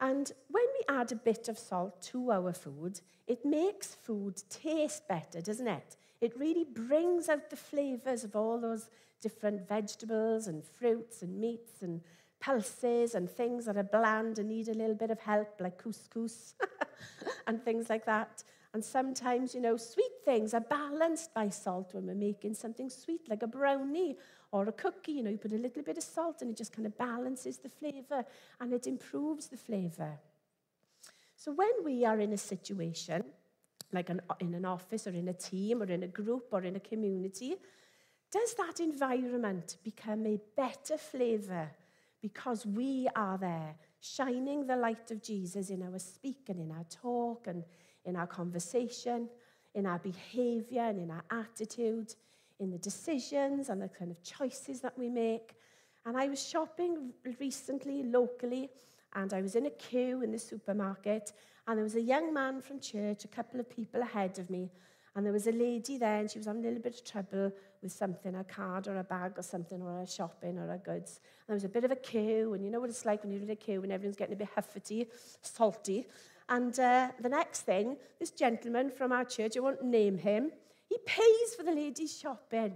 And 0.00 0.30
when 0.50 0.64
we 0.78 0.94
add 0.94 1.12
a 1.12 1.16
bit 1.16 1.48
of 1.48 1.58
salt 1.58 2.02
to 2.02 2.30
our 2.30 2.52
food, 2.52 3.00
it 3.26 3.44
makes 3.44 3.94
food 3.94 4.42
taste 4.50 5.06
better, 5.08 5.40
doesn't 5.40 5.68
it? 5.68 5.96
It 6.20 6.38
really 6.38 6.64
brings 6.64 7.28
out 7.28 7.50
the 7.50 7.56
flavors 7.56 8.24
of 8.24 8.34
all 8.34 8.58
those 8.58 8.88
different 9.20 9.66
vegetables 9.68 10.46
and 10.46 10.64
fruits 10.64 11.22
and 11.22 11.38
meats 11.40 11.82
and 11.82 12.00
pulses 12.40 13.14
and 13.14 13.30
things 13.30 13.64
that 13.64 13.76
are 13.76 13.82
bland 13.82 14.38
and 14.38 14.48
need 14.48 14.68
a 14.68 14.74
little 14.74 14.94
bit 14.94 15.10
of 15.10 15.20
help, 15.20 15.60
like 15.60 15.82
couscous 15.82 16.54
and 17.46 17.62
things 17.64 17.88
like 17.88 18.04
that. 18.04 18.42
And 18.74 18.84
sometimes, 18.84 19.54
you 19.54 19.60
know, 19.60 19.76
sweet 19.76 20.10
things 20.24 20.52
are 20.52 20.60
balanced 20.60 21.32
by 21.32 21.48
salt 21.48 21.94
when 21.94 22.06
we're 22.06 22.14
making 22.14 22.54
something 22.54 22.90
sweet, 22.90 23.28
like 23.28 23.44
a 23.44 23.46
brownie 23.46 24.16
or 24.50 24.66
a 24.66 24.72
cookie. 24.72 25.12
You 25.12 25.22
know, 25.22 25.30
you 25.30 25.38
put 25.38 25.52
a 25.52 25.56
little 25.56 25.84
bit 25.84 25.96
of 25.96 26.02
salt 26.02 26.42
and 26.42 26.50
it 26.50 26.56
just 26.56 26.72
kind 26.72 26.84
of 26.84 26.98
balances 26.98 27.58
the 27.58 27.68
flavor 27.68 28.24
and 28.60 28.72
it 28.72 28.88
improves 28.88 29.46
the 29.46 29.56
flavor. 29.56 30.18
So 31.36 31.52
when 31.52 31.70
we 31.84 32.04
are 32.04 32.18
in 32.18 32.32
a 32.32 32.36
situation, 32.36 33.22
like 33.92 34.10
an, 34.10 34.20
in 34.40 34.54
an 34.54 34.64
office 34.64 35.06
or 35.06 35.10
in 35.10 35.28
a 35.28 35.34
team 35.34 35.80
or 35.80 35.86
in 35.86 36.02
a 36.02 36.08
group 36.08 36.48
or 36.50 36.64
in 36.64 36.74
a 36.74 36.80
community, 36.80 37.54
does 38.32 38.54
that 38.54 38.80
environment 38.80 39.76
become 39.84 40.26
a 40.26 40.40
better 40.56 40.98
flavour 40.98 41.70
because 42.20 42.66
we 42.66 43.06
are 43.14 43.38
there, 43.38 43.76
shining 44.00 44.66
the 44.66 44.74
light 44.74 45.12
of 45.12 45.22
Jesus 45.22 45.70
in 45.70 45.80
our 45.82 46.00
speak 46.00 46.48
and 46.48 46.58
in 46.58 46.72
our 46.72 46.86
talk 46.90 47.46
and 47.46 47.62
in 48.04 48.16
our 48.16 48.26
conversation, 48.26 49.28
in 49.74 49.86
our 49.86 49.98
behaviour 49.98 50.82
and 50.82 50.98
in 50.98 51.10
our 51.10 51.24
attitude, 51.30 52.14
in 52.60 52.70
the 52.70 52.78
decisions 52.78 53.68
and 53.68 53.82
the 53.82 53.88
kind 53.88 54.10
of 54.10 54.22
choices 54.22 54.80
that 54.80 54.96
we 54.98 55.08
make? 55.08 55.56
And 56.06 56.16
I 56.16 56.28
was 56.28 56.46
shopping 56.46 57.12
recently, 57.40 58.02
locally, 58.02 58.70
and 59.14 59.32
I 59.32 59.40
was 59.40 59.56
in 59.56 59.66
a 59.66 59.70
queue 59.70 60.22
in 60.22 60.32
the 60.32 60.38
supermarket, 60.38 61.32
and 61.66 61.78
there 61.78 61.84
was 61.84 61.96
a 61.96 62.00
young 62.00 62.34
man 62.34 62.60
from 62.60 62.78
church, 62.78 63.24
a 63.24 63.28
couple 63.28 63.58
of 63.58 63.70
people 63.70 64.02
ahead 64.02 64.38
of 64.38 64.50
me, 64.50 64.70
and 65.16 65.24
there 65.24 65.32
was 65.32 65.46
a 65.46 65.52
lady 65.52 65.96
there, 65.96 66.18
and 66.20 66.30
she 66.30 66.38
was 66.38 66.46
having 66.46 66.62
a 66.62 66.66
little 66.66 66.82
bit 66.82 66.94
of 66.94 67.04
trouble 67.04 67.52
with 67.80 67.92
something, 67.92 68.34
a 68.34 68.42
card 68.42 68.88
or 68.88 68.98
a 68.98 69.04
bag 69.04 69.32
or 69.36 69.42
something, 69.42 69.80
or 69.80 70.02
a 70.02 70.06
shopping 70.06 70.58
or 70.58 70.72
a 70.72 70.78
goods. 70.78 71.20
And 71.22 71.48
there 71.48 71.54
was 71.54 71.64
a 71.64 71.68
bit 71.68 71.84
of 71.84 71.92
a 71.92 71.96
queue, 71.96 72.52
and 72.54 72.64
you 72.64 72.70
know 72.70 72.80
what 72.80 72.90
it's 72.90 73.04
like 73.04 73.22
when 73.22 73.32
you're 73.32 73.42
in 73.42 73.50
a 73.50 73.56
queue 73.56 73.82
and 73.82 73.92
everyone's 73.92 74.16
getting 74.16 74.34
a 74.34 74.36
bit 74.36 74.48
huffety, 74.56 75.06
salty. 75.40 76.06
And 76.48 76.78
uh, 76.78 77.08
the 77.20 77.28
next 77.28 77.62
thing, 77.62 77.96
this 78.18 78.30
gentleman 78.30 78.90
from 78.90 79.12
our 79.12 79.24
church, 79.24 79.56
I 79.56 79.60
won't 79.60 79.82
name 79.82 80.18
him, 80.18 80.52
he 80.88 80.98
pays 81.06 81.54
for 81.56 81.62
the 81.62 81.72
lady's 81.72 82.18
shopping. 82.18 82.74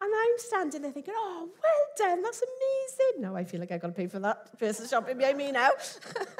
And 0.00 0.12
I'm 0.14 0.38
standing 0.38 0.82
there 0.82 0.92
thinking, 0.92 1.14
oh, 1.16 1.48
well 1.60 2.08
done, 2.08 2.22
that's 2.22 2.40
amazing. 2.42 3.22
Now 3.22 3.34
I 3.34 3.44
feel 3.44 3.58
like 3.58 3.72
I've 3.72 3.80
got 3.80 3.88
to 3.88 3.92
pay 3.92 4.06
for 4.06 4.20
that 4.20 4.56
person's 4.58 4.90
shopping 4.90 5.18
behind 5.18 5.36
me 5.36 5.50
now. 5.50 5.70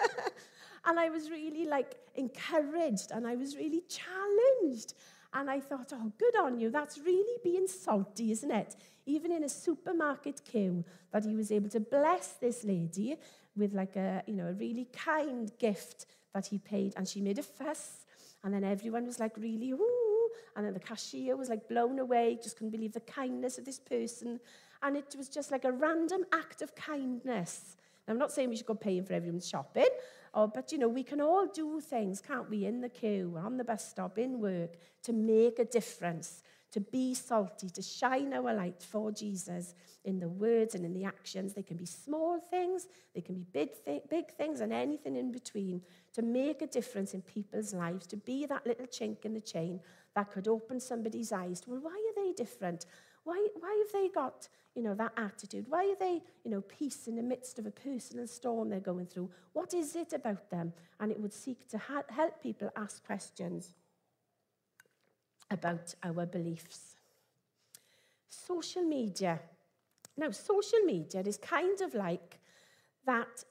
and 0.87 0.99
I 0.99 1.09
was 1.09 1.29
really 1.29 1.67
like 1.67 1.97
encouraged 2.15 3.11
and 3.11 3.27
I 3.27 3.35
was 3.35 3.57
really 3.57 3.83
challenged. 3.89 4.95
And 5.35 5.51
I 5.51 5.59
thought, 5.59 5.93
oh, 5.93 6.13
good 6.19 6.37
on 6.37 6.59
you. 6.59 6.71
That's 6.71 6.99
really 6.99 7.39
being 7.43 7.67
salty, 7.67 8.31
isn't 8.31 8.51
it? 8.51 8.77
Even 9.07 9.33
in 9.33 9.43
a 9.43 9.49
supermarket 9.49 10.43
queue, 10.45 10.85
that 11.11 11.25
he 11.25 11.35
was 11.35 11.51
able 11.51 11.69
to 11.71 11.81
bless 11.81 12.29
this 12.35 12.63
lady 12.63 13.17
with 13.57 13.75
like 13.75 13.97
a, 13.97 14.23
you 14.27 14.35
know, 14.35 14.47
a 14.47 14.53
really 14.53 14.87
kind 14.93 15.51
gift 15.59 16.07
that 16.35 16.47
he 16.47 16.59
paid. 16.59 16.95
And 16.97 17.07
she 17.07 17.21
made 17.21 17.39
a 17.39 17.43
fuss. 17.43 18.05
And 18.45 18.55
then 18.55 18.65
everyone 18.65 19.07
was 19.07 19.19
like 19.19 19.37
really, 19.37 19.73
ooh. 19.73 20.29
And 20.57 20.67
then 20.67 20.75
the 20.75 20.81
cashier 20.81 21.37
was 21.37 21.49
like 21.49 21.69
blown 21.69 21.99
away, 21.99 22.39
just 22.43 22.57
couldn't 22.57 22.71
believe 22.71 22.93
the 22.93 23.01
kindness 23.01 23.59
of 23.59 23.65
this 23.65 23.79
person. 23.79 24.41
And 24.83 24.97
it 24.97 25.15
was 25.17 25.29
just 25.29 25.51
like 25.51 25.65
a 25.65 25.73
random 25.73 26.25
act 26.33 26.63
of 26.63 26.75
kindness. 26.75 27.77
Now, 28.07 28.13
I'm 28.13 28.19
not 28.19 28.33
saying 28.33 28.49
we 28.49 28.57
should 28.57 28.67
go 28.67 28.75
paying 28.75 29.05
for 29.05 29.13
everyone's 29.13 29.49
shopping, 29.49 29.89
Oh, 30.35 30.47
but 30.47 30.73
you 30.73 30.79
know, 30.79 30.89
we 30.89 31.03
can 31.03 31.21
all 31.21 31.47
do 31.47 31.81
things, 31.81 32.21
can't 32.21 32.49
we, 32.49 32.65
in 32.67 32.81
the 32.81 32.89
queue, 32.89 33.35
on 33.43 33.57
the 33.57 33.65
bus 33.65 33.89
stop, 33.89 34.19
in 34.19 34.41
work, 34.41 34.77
to 35.03 35.13
make 35.13 35.59
a 35.59 35.65
difference, 35.65 36.43
to 36.71 36.81
be 36.81 37.15
salty, 37.15 37.71
to 37.71 37.83
shine 37.83 38.33
our 38.35 38.53
light 38.53 38.83
for 38.83 39.11
Jesus 39.11 39.75
in 40.05 40.21
the 40.21 40.29
words 40.29 40.75
and 40.75 40.85
in 40.85 40.93
the 40.93 41.05
actions. 41.05 41.55
They 41.55 41.63
can 41.63 41.77
be 41.77 41.87
small 41.87 42.39
things, 42.39 42.87
they 43.15 43.21
can 43.21 43.35
be 43.35 43.45
big, 43.53 43.71
th- 43.85 44.03
big 44.11 44.31
things, 44.33 44.61
and 44.61 44.73
anything 44.73 45.17
in 45.17 45.33
between 45.33 45.83
to 46.15 46.23
make 46.23 46.63
a 46.63 46.67
difference 46.67 47.15
in 47.15 47.23
people's 47.23 47.73
lives, 47.73 48.07
to 48.09 48.17
be 48.17 48.47
that 48.47 48.67
little 48.67 48.87
chink 48.87 49.25
in 49.25 49.35
the 49.35 49.41
chain 49.41 49.81
that 50.15 50.31
could 50.31 50.49
open 50.49 50.81
somebody's 50.81 51.33
eyes. 51.33 51.63
Well, 51.67 51.81
why 51.81 51.91
are 51.93 52.25
they 52.25 52.33
different? 52.33 52.87
Why, 53.25 53.47
why 53.61 53.85
have 53.85 53.93
they 53.93 54.09
got, 54.09 54.49
you 54.75 54.83
know, 54.83 54.95
that 54.95 55.13
attitude? 55.17 55.67
Why 55.69 55.85
are 55.85 55.99
they, 55.99 56.23
you 56.45 56.51
know, 56.51 56.61
peace 56.63 57.07
in 57.07 57.17
the 57.17 57.23
midst 57.23 57.59
of 57.59 57.67
a 57.67 57.71
personal 57.71 58.27
storm 58.27 58.69
they're 58.69 58.81
going 58.81 59.07
through? 59.07 59.31
What 59.53 59.75
is 59.75 59.97
it 59.97 60.13
about 60.13 60.51
them? 60.51 60.73
And 61.01 61.11
it 61.11 61.21
would 61.21 61.33
seek 61.33 61.69
to 61.69 61.79
ha- 61.79 62.03
help 62.09 62.43
people 62.43 62.71
ask 62.77 63.05
questions 63.05 63.75
about 65.51 65.95
our 66.03 66.27
beliefs. 66.27 66.97
Social 68.29 68.83
media. 68.83 69.41
Now, 70.17 70.31
social 70.31 70.81
media 70.81 71.23
is 71.23 71.37
kind 71.37 71.81
of 71.81 71.95
like 71.95 72.41
that, 73.07 73.45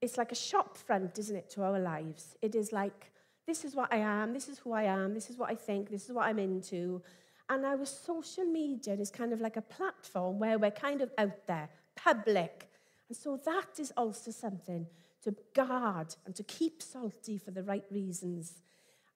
it's 0.00 0.16
like 0.16 0.32
a 0.32 0.36
shop 0.36 0.76
front, 0.76 1.18
isn't 1.18 1.36
it, 1.36 1.50
to 1.50 1.62
our 1.62 1.78
lives? 1.78 2.36
It 2.40 2.54
is 2.54 2.72
like, 2.72 3.12
this 3.46 3.64
is 3.64 3.74
what 3.74 3.92
I 3.92 3.98
am, 3.98 4.32
this 4.32 4.48
is 4.48 4.58
who 4.58 4.72
I 4.72 4.84
am, 4.84 5.14
this 5.14 5.30
is 5.30 5.36
what 5.36 5.50
I 5.50 5.54
think, 5.54 5.90
this 5.90 6.04
is 6.04 6.12
what 6.12 6.26
I'm 6.26 6.38
into. 6.38 7.02
And 7.48 7.64
our 7.64 7.84
social 7.86 8.44
media 8.44 8.94
is 8.94 9.10
kind 9.10 9.32
of 9.32 9.40
like 9.40 9.56
a 9.56 9.62
platform 9.62 10.38
where 10.38 10.58
we're 10.58 10.70
kind 10.70 11.00
of 11.00 11.10
out 11.16 11.46
there, 11.46 11.68
public. 11.96 12.68
And 13.08 13.16
so 13.16 13.40
that 13.44 13.80
is 13.80 13.90
also 13.96 14.30
something 14.30 14.86
to 15.22 15.34
guard 15.54 16.14
and 16.26 16.34
to 16.34 16.42
keep 16.42 16.82
salty 16.82 17.38
for 17.38 17.50
the 17.50 17.62
right 17.62 17.84
reasons. 17.90 18.60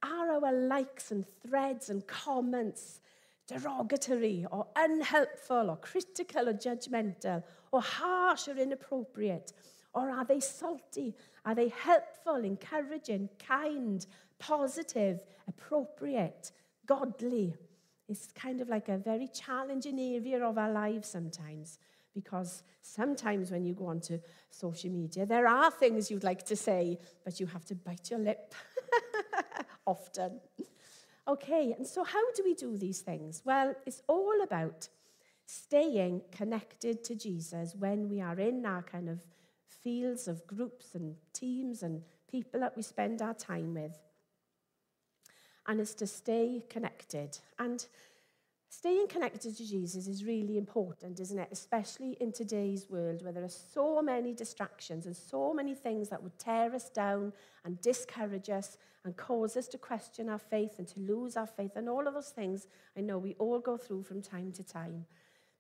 Are 0.02 0.32
our 0.32 0.52
likes 0.52 1.10
and 1.10 1.24
threads 1.46 1.90
and 1.90 2.06
comments 2.06 3.00
derogatory 3.46 4.46
or 4.50 4.66
unhelpful 4.76 5.70
or 5.70 5.76
critical 5.76 6.48
or 6.48 6.54
judgmental 6.54 7.42
or 7.70 7.80
harsh 7.80 8.48
or 8.48 8.56
inappropriate? 8.56 9.52
Or 9.94 10.10
are 10.10 10.24
they 10.24 10.40
salty? 10.40 11.14
Are 11.44 11.54
they 11.54 11.68
helpful, 11.68 12.36
encouraging, 12.36 13.28
kind, 13.38 14.04
positive, 14.38 15.20
appropriate, 15.46 16.52
godly? 16.86 17.54
It's 18.08 18.28
kind 18.32 18.60
of 18.60 18.68
like 18.68 18.88
a 18.88 18.98
very 18.98 19.28
challenging 19.28 19.98
area 19.98 20.44
of 20.44 20.58
our 20.58 20.72
lives 20.72 21.08
sometimes 21.08 21.78
because 22.14 22.62
sometimes 22.82 23.50
when 23.50 23.64
you 23.64 23.74
go 23.74 23.86
onto 23.86 24.18
social 24.50 24.90
media, 24.90 25.24
there 25.24 25.46
are 25.46 25.70
things 25.70 26.10
you'd 26.10 26.24
like 26.24 26.44
to 26.46 26.56
say, 26.56 26.98
but 27.24 27.40
you 27.40 27.46
have 27.46 27.64
to 27.66 27.74
bite 27.74 28.10
your 28.10 28.18
lip 28.18 28.54
often. 29.87 30.40
Okay, 31.29 31.73
and 31.77 31.87
so 31.87 32.03
how 32.03 32.33
do 32.33 32.42
we 32.45 32.53
do 32.55 32.77
these 32.77 33.01
things? 33.01 33.42
Well, 33.45 33.77
it's 33.87 34.03
all 34.09 34.42
about 34.42 34.88
staying 35.47 36.23
connected 36.33 37.05
to 37.05 37.14
Jesus 37.14 37.77
when 37.79 38.09
we 38.09 38.21
are 38.21 38.38
in 38.40 38.66
our 38.66 38.83
kind 38.83 39.09
of 39.09 39.21
fields 39.68 40.27
of 40.27 40.45
groups 40.49 40.97
and 40.97 41.14
teams 41.33 41.85
and 41.85 42.03
people 42.29 42.59
that 42.59 42.77
we 42.77 42.83
spend 42.83 43.23
our 43.23 43.35
time 43.35 43.73
with 43.75 43.99
and 45.66 45.81
it's 45.81 45.95
to 45.95 46.07
stay 46.07 46.64
connected. 46.68 47.38
And 47.59 47.87
staying 48.72 49.06
connected 49.06 49.54
to 49.54 49.68
Jesus 49.68 50.06
is 50.06 50.24
really 50.24 50.56
important, 50.56 51.20
isn't 51.20 51.38
it? 51.38 51.48
Especially 51.52 52.16
in 52.20 52.32
today's 52.32 52.88
world 52.88 53.22
where 53.22 53.32
there 53.32 53.44
are 53.44 53.48
so 53.48 54.00
many 54.00 54.32
distractions 54.32 55.04
and 55.04 55.14
so 55.14 55.52
many 55.52 55.74
things 55.74 56.08
that 56.08 56.22
would 56.22 56.38
tear 56.38 56.74
us 56.74 56.88
down 56.88 57.35
and 57.66 57.78
discourage 57.82 58.48
us 58.48 58.78
and 59.04 59.14
cause 59.14 59.58
us 59.58 59.68
to 59.68 59.76
question 59.76 60.30
our 60.30 60.38
faith 60.38 60.78
and 60.78 60.88
to 60.88 61.00
lose 61.00 61.37
our 61.37 61.46
faith 61.46 61.72
and 61.76 61.87
all 61.87 62.08
of 62.08 62.14
those 62.14 62.30
things 62.30 62.66
I 62.96 63.02
know 63.02 63.18
we 63.18 63.35
all 63.35 63.58
go 63.58 63.76
through 63.76 64.04
from 64.04 64.22
time 64.22 64.52
to 64.52 64.64
time. 64.64 65.04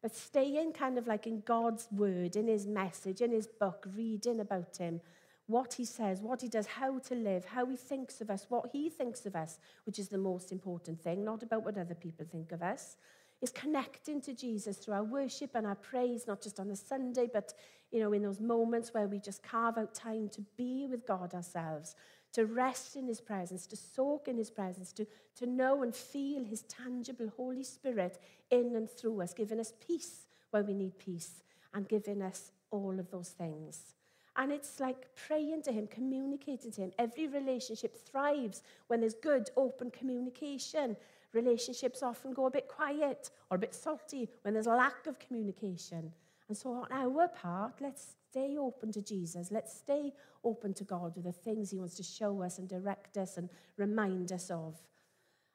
But 0.00 0.16
staying 0.16 0.72
kind 0.72 0.96
of 0.96 1.06
like 1.06 1.26
in 1.26 1.42
God's 1.44 1.88
word, 1.92 2.34
in 2.34 2.48
his 2.48 2.66
message, 2.66 3.20
in 3.20 3.30
his 3.30 3.46
book, 3.46 3.86
reading 3.94 4.40
about 4.40 4.78
him, 4.78 5.02
what 5.46 5.74
he 5.74 5.84
says, 5.84 6.20
what 6.20 6.40
he 6.40 6.48
does, 6.48 6.66
how 6.66 6.98
to 6.98 7.14
live, 7.14 7.44
how 7.44 7.66
he 7.66 7.76
thinks 7.76 8.20
of 8.20 8.30
us, 8.30 8.46
what 8.48 8.70
he 8.72 8.88
thinks 8.88 9.26
of 9.26 9.34
us, 9.34 9.58
which 9.84 9.98
is 9.98 10.08
the 10.08 10.18
most 10.18 10.52
important 10.52 11.00
thing, 11.00 11.24
not 11.24 11.42
about 11.42 11.64
what 11.64 11.76
other 11.76 11.94
people 11.94 12.24
think 12.24 12.52
of 12.52 12.62
us, 12.62 12.96
is 13.40 13.50
connecting 13.50 14.20
to 14.20 14.32
Jesus 14.32 14.76
through 14.76 14.94
our 14.94 15.04
worship 15.04 15.50
and 15.54 15.66
our 15.66 15.74
praise, 15.74 16.26
not 16.26 16.40
just 16.40 16.60
on 16.60 16.70
a 16.70 16.76
Sunday, 16.76 17.28
but 17.32 17.52
you 17.90 18.00
know, 18.00 18.12
in 18.12 18.22
those 18.22 18.40
moments 18.40 18.94
where 18.94 19.08
we 19.08 19.18
just 19.18 19.42
carve 19.42 19.76
out 19.76 19.94
time 19.94 20.28
to 20.30 20.40
be 20.56 20.86
with 20.88 21.06
God 21.06 21.34
ourselves, 21.34 21.96
to 22.32 22.46
rest 22.46 22.96
in 22.96 23.06
his 23.06 23.20
presence, 23.20 23.66
to 23.66 23.76
soak 23.76 24.28
in 24.28 24.38
his 24.38 24.50
presence, 24.50 24.92
to, 24.92 25.06
to 25.36 25.46
know 25.46 25.82
and 25.82 25.94
feel 25.94 26.44
his 26.44 26.62
tangible 26.62 27.30
Holy 27.36 27.64
Spirit 27.64 28.18
in 28.50 28.74
and 28.76 28.88
through 28.88 29.20
us, 29.20 29.34
giving 29.34 29.60
us 29.60 29.74
peace 29.86 30.26
where 30.50 30.62
we 30.62 30.72
need 30.72 30.98
peace, 30.98 31.42
and 31.74 31.88
giving 31.88 32.22
us 32.22 32.52
all 32.70 32.98
of 32.98 33.10
those 33.10 33.30
things. 33.30 33.94
And 34.36 34.50
it's 34.50 34.80
like 34.80 35.14
praying 35.14 35.62
to 35.64 35.72
Him, 35.72 35.86
communicating 35.86 36.70
to 36.72 36.80
Him. 36.82 36.92
Every 36.98 37.26
relationship 37.26 37.94
thrives 37.94 38.62
when 38.86 39.00
there's 39.00 39.14
good, 39.14 39.50
open 39.56 39.90
communication. 39.90 40.96
Relationships 41.32 42.02
often 42.02 42.32
go 42.32 42.46
a 42.46 42.50
bit 42.50 42.68
quiet 42.68 43.30
or 43.50 43.56
a 43.56 43.60
bit 43.60 43.74
salty 43.74 44.28
when 44.42 44.54
there's 44.54 44.66
a 44.66 44.70
lack 44.70 45.06
of 45.06 45.18
communication. 45.18 46.12
And 46.48 46.56
so, 46.56 46.72
on 46.72 46.86
our 46.90 47.28
part, 47.28 47.74
let's 47.80 48.14
stay 48.30 48.56
open 48.58 48.90
to 48.92 49.02
Jesus. 49.02 49.50
Let's 49.50 49.76
stay 49.76 50.12
open 50.44 50.74
to 50.74 50.84
God 50.84 51.14
with 51.14 51.24
the 51.24 51.32
things 51.32 51.70
He 51.70 51.78
wants 51.78 51.96
to 51.96 52.02
show 52.02 52.42
us 52.42 52.58
and 52.58 52.68
direct 52.68 53.16
us 53.18 53.36
and 53.36 53.50
remind 53.76 54.32
us 54.32 54.50
of. 54.50 54.76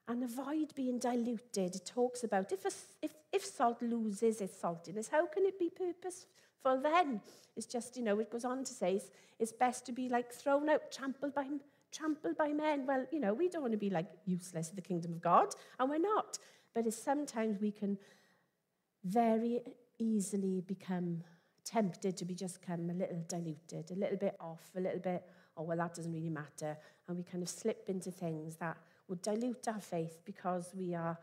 And 0.08 0.24
avoid 0.24 0.74
being 0.76 1.00
diluted. 1.00 1.76
It 1.76 1.86
talks 1.86 2.24
about 2.24 2.52
if, 2.52 2.63
a, 2.63 2.72
if, 3.02 3.12
if 3.34 3.44
salt 3.44 3.82
loses 3.82 4.40
its 4.40 4.62
saltiness, 4.62 5.10
how 5.10 5.26
can 5.26 5.46
it 5.46 5.60
be 5.60 5.70
purposeful? 5.70 6.30
For 6.62 6.80
then, 6.82 7.22
it's 7.56 7.65
just, 7.65 7.98
you 7.98 8.04
know, 8.04 8.20
it 8.20 8.32
goes 8.32 8.46
on 8.46 8.63
to 8.63 8.74
say 8.74 8.96
it's, 8.96 9.10
it's 9.39 9.52
best 9.52 9.86
to 9.86 9.91
be 9.91 10.10
like 10.10 10.32
thrown 10.32 10.70
out, 10.70 10.91
trampled 10.91 11.34
by, 11.34 11.48
trampled 11.91 12.38
by 12.38 12.50
men. 12.50 12.86
Well, 12.86 13.06
you 13.12 13.20
know, 13.20 13.34
we 13.34 13.50
don't 13.50 13.62
want 13.62 13.74
to 13.74 13.78
be 13.78 13.89
like 13.89 14.08
useless 14.26 14.70
in 14.70 14.76
the 14.76 14.82
kingdom 14.82 15.13
of 15.13 15.22
God, 15.22 15.50
and 15.80 15.89
we're 15.89 16.00
not. 16.00 16.38
But 16.74 16.86
it's 16.86 17.02
sometimes 17.02 17.60
we 17.60 17.72
can 17.72 17.98
very 19.04 19.62
easily 20.00 20.62
become 20.62 21.24
tempted 21.63 22.15
to 22.17 22.26
be 22.26 22.34
just 22.34 22.62
come 22.62 22.89
a 22.89 22.93
little 22.93 23.24
diluted, 23.28 23.91
a 23.91 23.96
little 23.96 24.17
bit 24.17 24.36
off, 24.39 24.72
a 24.76 24.80
little 24.80 25.00
bit, 25.00 25.24
oh, 25.58 25.63
well, 25.63 25.78
that 25.78 25.93
doesn't 25.93 26.13
really 26.13 26.30
matter. 26.30 26.78
And 27.08 27.17
we 27.17 27.24
kind 27.24 27.43
of 27.43 27.50
slip 27.50 27.89
into 27.89 28.12
things 28.12 28.56
that 28.58 28.78
would 29.08 29.22
dilute 29.22 29.67
our 29.67 29.82
faith 29.82 30.20
because 30.26 30.72
we 30.76 30.93
are 30.93 31.17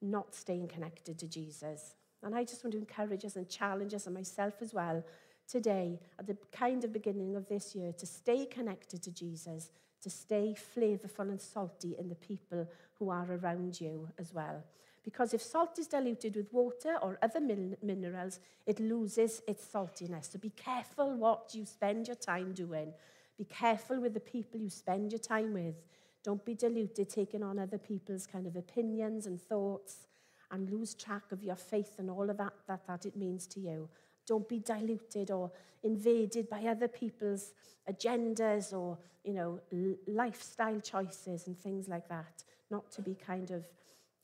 not 0.00 0.34
staying 0.34 0.68
connected 0.68 1.18
to 1.18 1.26
Jesus. 1.26 1.94
And 2.22 2.34
I 2.34 2.44
just 2.44 2.64
want 2.64 2.72
to 2.72 2.78
encourage 2.78 3.24
us 3.24 3.36
and 3.36 3.48
challenge 3.48 3.94
us 3.94 4.06
and 4.06 4.14
myself 4.14 4.54
as 4.60 4.74
well 4.74 5.04
today, 5.48 5.98
at 6.18 6.26
the 6.26 6.36
kind 6.52 6.84
of 6.84 6.92
beginning 6.92 7.34
of 7.34 7.48
this 7.48 7.74
year, 7.74 7.92
to 7.92 8.06
stay 8.06 8.46
connected 8.46 9.02
to 9.02 9.10
Jesus, 9.10 9.70
to 10.02 10.08
stay 10.08 10.54
flavorful 10.76 11.28
and 11.28 11.40
salty 11.40 11.96
in 11.98 12.08
the 12.08 12.14
people 12.14 12.68
who 12.98 13.10
are 13.10 13.26
around 13.32 13.80
you 13.80 14.08
as 14.18 14.32
well. 14.32 14.62
Because 15.02 15.34
if 15.34 15.42
salt 15.42 15.78
is 15.78 15.86
diluted 15.86 16.36
with 16.36 16.52
water 16.52 16.96
or 17.02 17.18
other 17.22 17.40
min- 17.40 17.76
minerals, 17.82 18.38
it 18.66 18.78
loses 18.78 19.42
its 19.48 19.66
saltiness. 19.66 20.30
So 20.30 20.38
be 20.38 20.50
careful 20.50 21.16
what 21.16 21.50
you 21.54 21.64
spend 21.64 22.06
your 22.06 22.16
time 22.16 22.52
doing. 22.52 22.92
Be 23.38 23.44
careful 23.44 23.98
with 23.98 24.14
the 24.14 24.20
people 24.20 24.60
you 24.60 24.68
spend 24.68 25.10
your 25.10 25.18
time 25.18 25.54
with. 25.54 25.74
Don't 26.22 26.44
be 26.44 26.54
diluted, 26.54 27.08
taking 27.08 27.42
on 27.42 27.58
other 27.58 27.78
people's 27.78 28.26
kind 28.26 28.46
of 28.46 28.56
opinions 28.56 29.26
and 29.26 29.40
thoughts 29.40 30.06
and 30.50 30.70
lose 30.70 30.94
track 30.94 31.32
of 31.32 31.42
your 31.42 31.56
faith 31.56 31.98
and 31.98 32.10
all 32.10 32.28
of 32.28 32.36
that, 32.38 32.52
that, 32.66 32.86
that 32.86 33.06
it 33.06 33.16
means 33.16 33.46
to 33.48 33.60
you. 33.60 33.88
don't 34.26 34.48
be 34.48 34.60
diluted 34.60 35.30
or 35.30 35.50
invaded 35.82 36.48
by 36.48 36.64
other 36.66 36.88
people's 36.88 37.52
agendas 37.90 38.72
or, 38.72 38.98
you 39.24 39.32
know, 39.32 39.60
lifestyle 40.06 40.80
choices 40.80 41.46
and 41.46 41.58
things 41.58 41.88
like 41.88 42.08
that. 42.08 42.44
Not 42.70 42.90
to 42.92 43.02
be 43.02 43.14
kind 43.14 43.50
of 43.50 43.64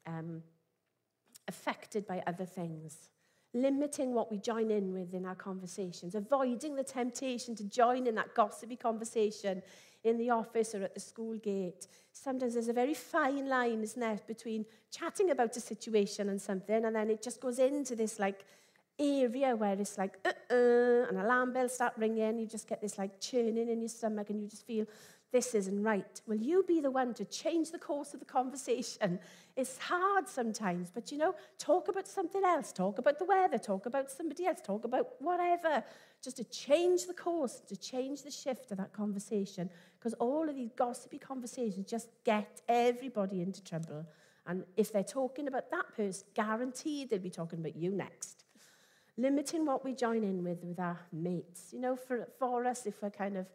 um, 0.07 0.43
affected 1.49 2.07
by 2.07 2.23
other 2.27 2.45
things. 2.45 3.11
Limiting 3.55 4.13
what 4.13 4.31
we 4.31 4.39
join 4.39 4.71
in 4.71 4.93
with 4.93 5.15
in 5.15 5.25
our 5.25 5.35
conversations, 5.35 6.15
avoiding 6.15 6.77
the 6.77 6.85
temptation 6.85 7.55
to 7.57 7.65
join 7.65 8.07
in 8.07 8.15
that 8.17 8.35
gossipy 8.35 8.77
conversation 8.77 9.63
in 10.07 10.19
the 10.19 10.31
office 10.31 10.75
or 10.75 10.83
at 10.83 10.95
the 10.95 11.01
school 11.01 11.37
gate. 11.37 11.87
Sometimes 12.13 12.55
there's 12.55 12.69
a 12.69 12.73
very 12.73 12.95
fine 12.95 13.49
line, 13.49 13.83
isn't 13.83 14.01
there, 14.01 14.19
between 14.27 14.65
chatting 14.91 15.31
about 15.31 15.57
a 15.57 15.61
situation 15.61 16.29
and 16.29 16.41
something, 16.41 16.85
and 16.85 16.97
then 16.97 17.11
it 17.11 17.23
just 17.23 17.41
goes 17.41 17.59
into 17.59 17.95
this 17.97 18.19
like 18.19 18.45
area 18.99 19.55
where 19.55 19.79
it's 19.79 19.99
like, 19.99 20.17
uh-uh, 20.25 21.09
and 21.09 21.19
alarm 21.19 21.53
bells 21.53 21.75
start 21.75 21.93
ringing, 21.97 22.39
you 22.39 22.47
just 22.47 22.69
get 22.69 22.81
this 22.81 22.97
like 22.97 23.21
churning 23.21 23.69
in 23.69 23.81
your 23.81 23.89
stomach, 23.89 24.31
and 24.31 24.41
you 24.41 24.49
just 24.49 24.67
feel, 24.67 24.87
this 25.33 25.55
isn't 25.55 25.83
right. 25.83 26.21
Will 26.27 26.41
you 26.41 26.65
be 26.67 26.81
the 26.81 26.91
one 26.91 27.13
to 27.15 27.25
change 27.25 27.71
the 27.71 27.79
course 27.79 28.15
of 28.15 28.21
the 28.21 28.27
conversation? 28.27 29.19
It's 29.57 29.77
hard 29.77 30.29
sometimes, 30.29 30.91
but 30.95 31.11
you 31.13 31.19
know, 31.19 31.35
talk 31.59 31.89
about 31.89 32.07
something 32.07 32.43
else. 32.45 32.73
Talk 32.73 32.99
about 32.99 33.19
the 33.19 33.25
weather. 33.25 33.59
Talk 33.59 33.87
about 33.87 34.11
somebody 34.11 34.47
else. 34.47 34.61
Talk 34.61 34.85
about 34.85 35.21
whatever. 35.21 35.83
Just 36.23 36.39
to 36.39 36.45
change 36.45 37.07
the 37.07 37.15
course, 37.15 37.61
to 37.69 37.77
change 37.77 38.23
the 38.23 38.31
shift 38.31 38.71
of 38.71 38.79
that 38.79 38.93
conversation. 38.93 39.71
Because 39.99 40.15
all 40.15 40.49
of 40.49 40.55
these 40.55 40.71
gossipy 40.77 41.19
conversations 41.19 41.89
just 41.89 42.09
get 42.25 42.61
everybody 42.69 43.43
into 43.43 43.63
trouble. 43.63 44.07
And 44.47 44.65
if 44.77 44.93
they're 44.93 45.05
talking 45.05 45.49
about 45.49 45.71
that 45.71 45.95
person, 45.97 46.27
guaranteed 46.35 47.11
they'll 47.11 47.19
be 47.19 47.31
talking 47.31 47.61
about 47.61 47.77
you 47.77 47.91
next. 47.91 48.45
Limiting 49.17 49.65
what 49.65 49.85
we 49.85 49.95
join 49.95 50.23
in 50.25 50.45
with 50.45 50.63
with 50.63 50.79
our 50.79 51.01
mates. 51.13 51.71
You 51.73 51.81
know, 51.81 51.97
for, 51.97 52.29
for 52.39 52.65
us, 52.65 52.87
if 52.87 53.03
we're 53.03 53.11
kind 53.11 53.37
of 53.37 53.47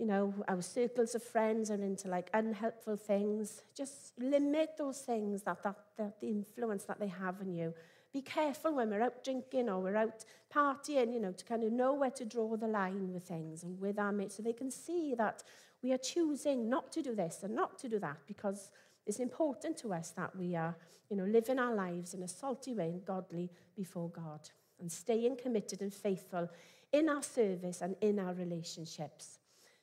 you 0.00 0.06
know, 0.06 0.32
our 0.48 0.62
circles 0.62 1.14
of 1.14 1.22
friends 1.22 1.70
are 1.70 1.74
into 1.74 2.08
like 2.08 2.30
unhelpful 2.32 2.96
things. 2.96 3.60
Just 3.76 4.18
limit 4.18 4.70
those 4.78 5.00
things, 5.00 5.42
that, 5.42 5.62
that, 5.62 5.76
that 5.98 6.18
the 6.22 6.28
influence 6.28 6.84
that 6.84 6.98
they 6.98 7.08
have 7.08 7.38
on 7.42 7.52
you. 7.52 7.74
Be 8.12 8.22
careful 8.22 8.74
when 8.74 8.90
we're 8.90 9.02
out 9.02 9.22
drinking 9.22 9.68
or 9.68 9.80
we're 9.80 9.96
out 9.96 10.24
partying, 10.52 11.12
you 11.12 11.20
know, 11.20 11.32
to 11.32 11.44
kind 11.44 11.62
of 11.62 11.72
know 11.72 11.94
where 11.94 12.10
to 12.10 12.24
draw 12.24 12.56
the 12.56 12.66
line 12.66 13.12
with 13.12 13.24
things 13.24 13.62
and 13.62 13.78
with 13.80 13.98
our 13.98 14.10
mates 14.10 14.36
so 14.36 14.42
they 14.42 14.52
can 14.52 14.70
see 14.70 15.14
that 15.14 15.44
we 15.82 15.92
are 15.92 15.98
choosing 15.98 16.68
not 16.68 16.92
to 16.92 17.02
do 17.02 17.14
this 17.14 17.42
and 17.42 17.54
not 17.54 17.78
to 17.78 17.88
do 17.88 17.98
that 18.00 18.18
because 18.26 18.70
it's 19.06 19.20
important 19.20 19.76
to 19.78 19.92
us 19.92 20.10
that 20.10 20.34
we 20.36 20.56
are, 20.56 20.76
you 21.08 21.16
know, 21.16 21.24
living 21.24 21.58
our 21.58 21.74
lives 21.74 22.14
in 22.14 22.22
a 22.22 22.28
salty 22.28 22.74
way 22.74 22.88
and 22.88 23.04
godly 23.04 23.50
before 23.76 24.08
God 24.10 24.40
and 24.80 24.90
staying 24.90 25.36
committed 25.36 25.80
and 25.80 25.92
faithful 25.92 26.48
in 26.92 27.08
our 27.08 27.22
service 27.22 27.80
and 27.80 27.94
in 28.00 28.18
our 28.18 28.34
relationships. 28.34 29.38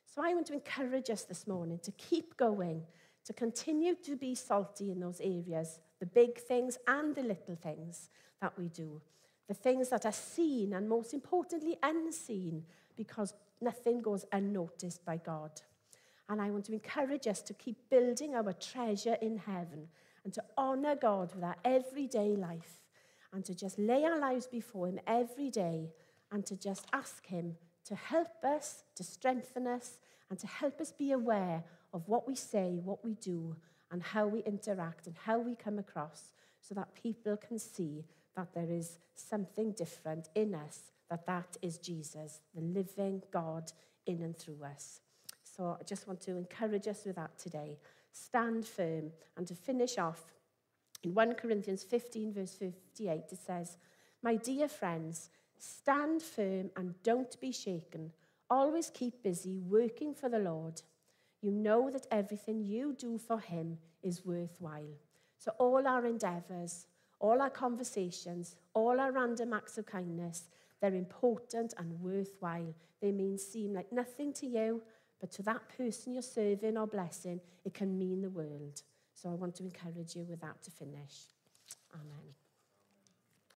So 0.05 0.21
I 0.23 0.33
want 0.33 0.47
to 0.47 0.53
encourage 0.53 1.09
us 1.09 1.23
this 1.23 1.47
morning 1.47 1.79
to 1.83 1.91
keep 1.91 2.35
going, 2.37 2.83
to 3.25 3.33
continue 3.33 3.95
to 4.03 4.15
be 4.15 4.35
salty 4.35 4.91
in 4.91 4.99
those 4.99 5.21
areas, 5.21 5.79
the 5.99 6.05
big 6.05 6.37
things 6.37 6.77
and 6.87 7.15
the 7.15 7.23
little 7.23 7.55
things 7.55 8.09
that 8.41 8.57
we 8.57 8.69
do, 8.69 9.01
the 9.47 9.53
things 9.53 9.89
that 9.89 10.05
are 10.05 10.11
seen 10.11 10.73
and 10.73 10.87
most 10.87 11.13
importantly 11.13 11.77
unseen, 11.81 12.63
because 12.95 13.33
nothing 13.61 14.01
goes 14.01 14.25
unnoticed 14.31 15.03
by 15.05 15.17
God. 15.17 15.51
And 16.29 16.41
I 16.41 16.49
want 16.49 16.65
to 16.65 16.73
encourage 16.73 17.27
us 17.27 17.41
to 17.43 17.53
keep 17.53 17.89
building 17.89 18.35
our 18.35 18.53
treasure 18.53 19.17
in 19.21 19.37
heaven 19.37 19.87
and 20.23 20.33
to 20.33 20.43
honor 20.57 20.95
God 20.95 21.33
with 21.33 21.43
our 21.43 21.55
everyday 21.63 22.35
life 22.35 22.81
and 23.31 23.45
to 23.45 23.55
just 23.55 23.79
lay 23.79 24.03
our 24.03 24.19
lives 24.19 24.45
before 24.47 24.87
Him 24.87 24.99
every 25.07 25.49
day 25.49 25.89
and 26.31 26.45
to 26.45 26.57
just 26.57 26.85
ask 26.91 27.25
Him 27.25 27.55
to 27.85 27.95
help 27.95 28.43
us, 28.43 28.83
to 28.95 29.03
strengthen 29.03 29.65
us, 29.65 29.99
and 30.29 30.37
to 30.39 30.47
help 30.47 30.81
us 30.81 30.91
be 30.91 31.13
aware 31.13 31.63
of 31.93 32.07
what 32.07 32.27
we 32.27 32.35
say, 32.35 32.79
what 32.83 33.03
we 33.03 33.13
do, 33.13 33.55
and 33.91 34.03
how 34.03 34.27
we 34.27 34.39
interact 34.41 35.07
and 35.07 35.15
how 35.25 35.39
we 35.39 35.55
come 35.55 35.79
across 35.79 36.33
so 36.61 36.75
that 36.75 36.93
people 36.93 37.37
can 37.37 37.57
see 37.59 38.05
that 38.35 38.53
there 38.53 38.69
is 38.69 38.99
something 39.15 39.71
different 39.71 40.29
in 40.35 40.53
us, 40.53 40.91
that 41.09 41.25
that 41.25 41.57
is 41.61 41.77
Jesus, 41.77 42.41
the 42.53 42.61
living 42.61 43.23
God 43.31 43.71
in 44.05 44.21
and 44.21 44.37
through 44.37 44.63
us. 44.63 45.01
So 45.43 45.77
I 45.79 45.83
just 45.83 46.07
want 46.07 46.21
to 46.21 46.37
encourage 46.37 46.87
us 46.87 47.03
with 47.05 47.15
that 47.15 47.37
today. 47.37 47.79
Stand 48.11 48.65
firm. 48.65 49.11
And 49.35 49.47
to 49.47 49.55
finish 49.55 49.97
off, 49.97 50.23
in 51.03 51.13
1 51.13 51.35
Corinthians 51.35 51.83
15, 51.83 52.33
verse 52.33 52.53
58, 52.53 53.23
it 53.31 53.39
says, 53.45 53.77
My 54.21 54.35
dear 54.35 54.67
friends, 54.67 55.29
stand 55.57 56.21
firm 56.21 56.69
and 56.75 56.95
don't 57.03 57.39
be 57.39 57.51
shaken. 57.51 58.11
Always 58.49 58.89
keep 58.89 59.23
busy 59.23 59.59
working 59.59 60.13
for 60.13 60.29
the 60.29 60.39
Lord. 60.39 60.81
You 61.41 61.51
know 61.51 61.89
that 61.89 62.07
everything 62.11 62.63
you 62.63 62.93
do 62.97 63.17
for 63.17 63.39
Him 63.39 63.77
is 64.01 64.25
worthwhile. 64.25 64.97
So, 65.37 65.51
all 65.59 65.87
our 65.87 66.05
endeavors, 66.05 66.87
all 67.19 67.41
our 67.41 67.49
conversations, 67.49 68.55
all 68.73 68.99
our 68.99 69.11
random 69.11 69.53
acts 69.53 69.77
of 69.77 69.85
kindness, 69.85 70.49
they're 70.81 70.95
important 70.95 71.73
and 71.77 71.99
worthwhile. 71.99 72.73
They 73.01 73.11
mean 73.11 73.37
seem 73.37 73.73
like 73.73 73.91
nothing 73.91 74.33
to 74.33 74.47
you, 74.47 74.81
but 75.19 75.31
to 75.33 75.43
that 75.43 75.69
person 75.77 76.13
you're 76.13 76.21
serving 76.21 76.77
or 76.77 76.87
blessing, 76.87 77.39
it 77.65 77.73
can 77.73 77.97
mean 77.97 78.21
the 78.21 78.29
world. 78.29 78.81
So, 79.13 79.29
I 79.29 79.33
want 79.33 79.55
to 79.55 79.63
encourage 79.63 80.15
you 80.15 80.23
with 80.23 80.41
that 80.41 80.63
to 80.63 80.71
finish. 80.71 81.27
Amen. 81.93 82.33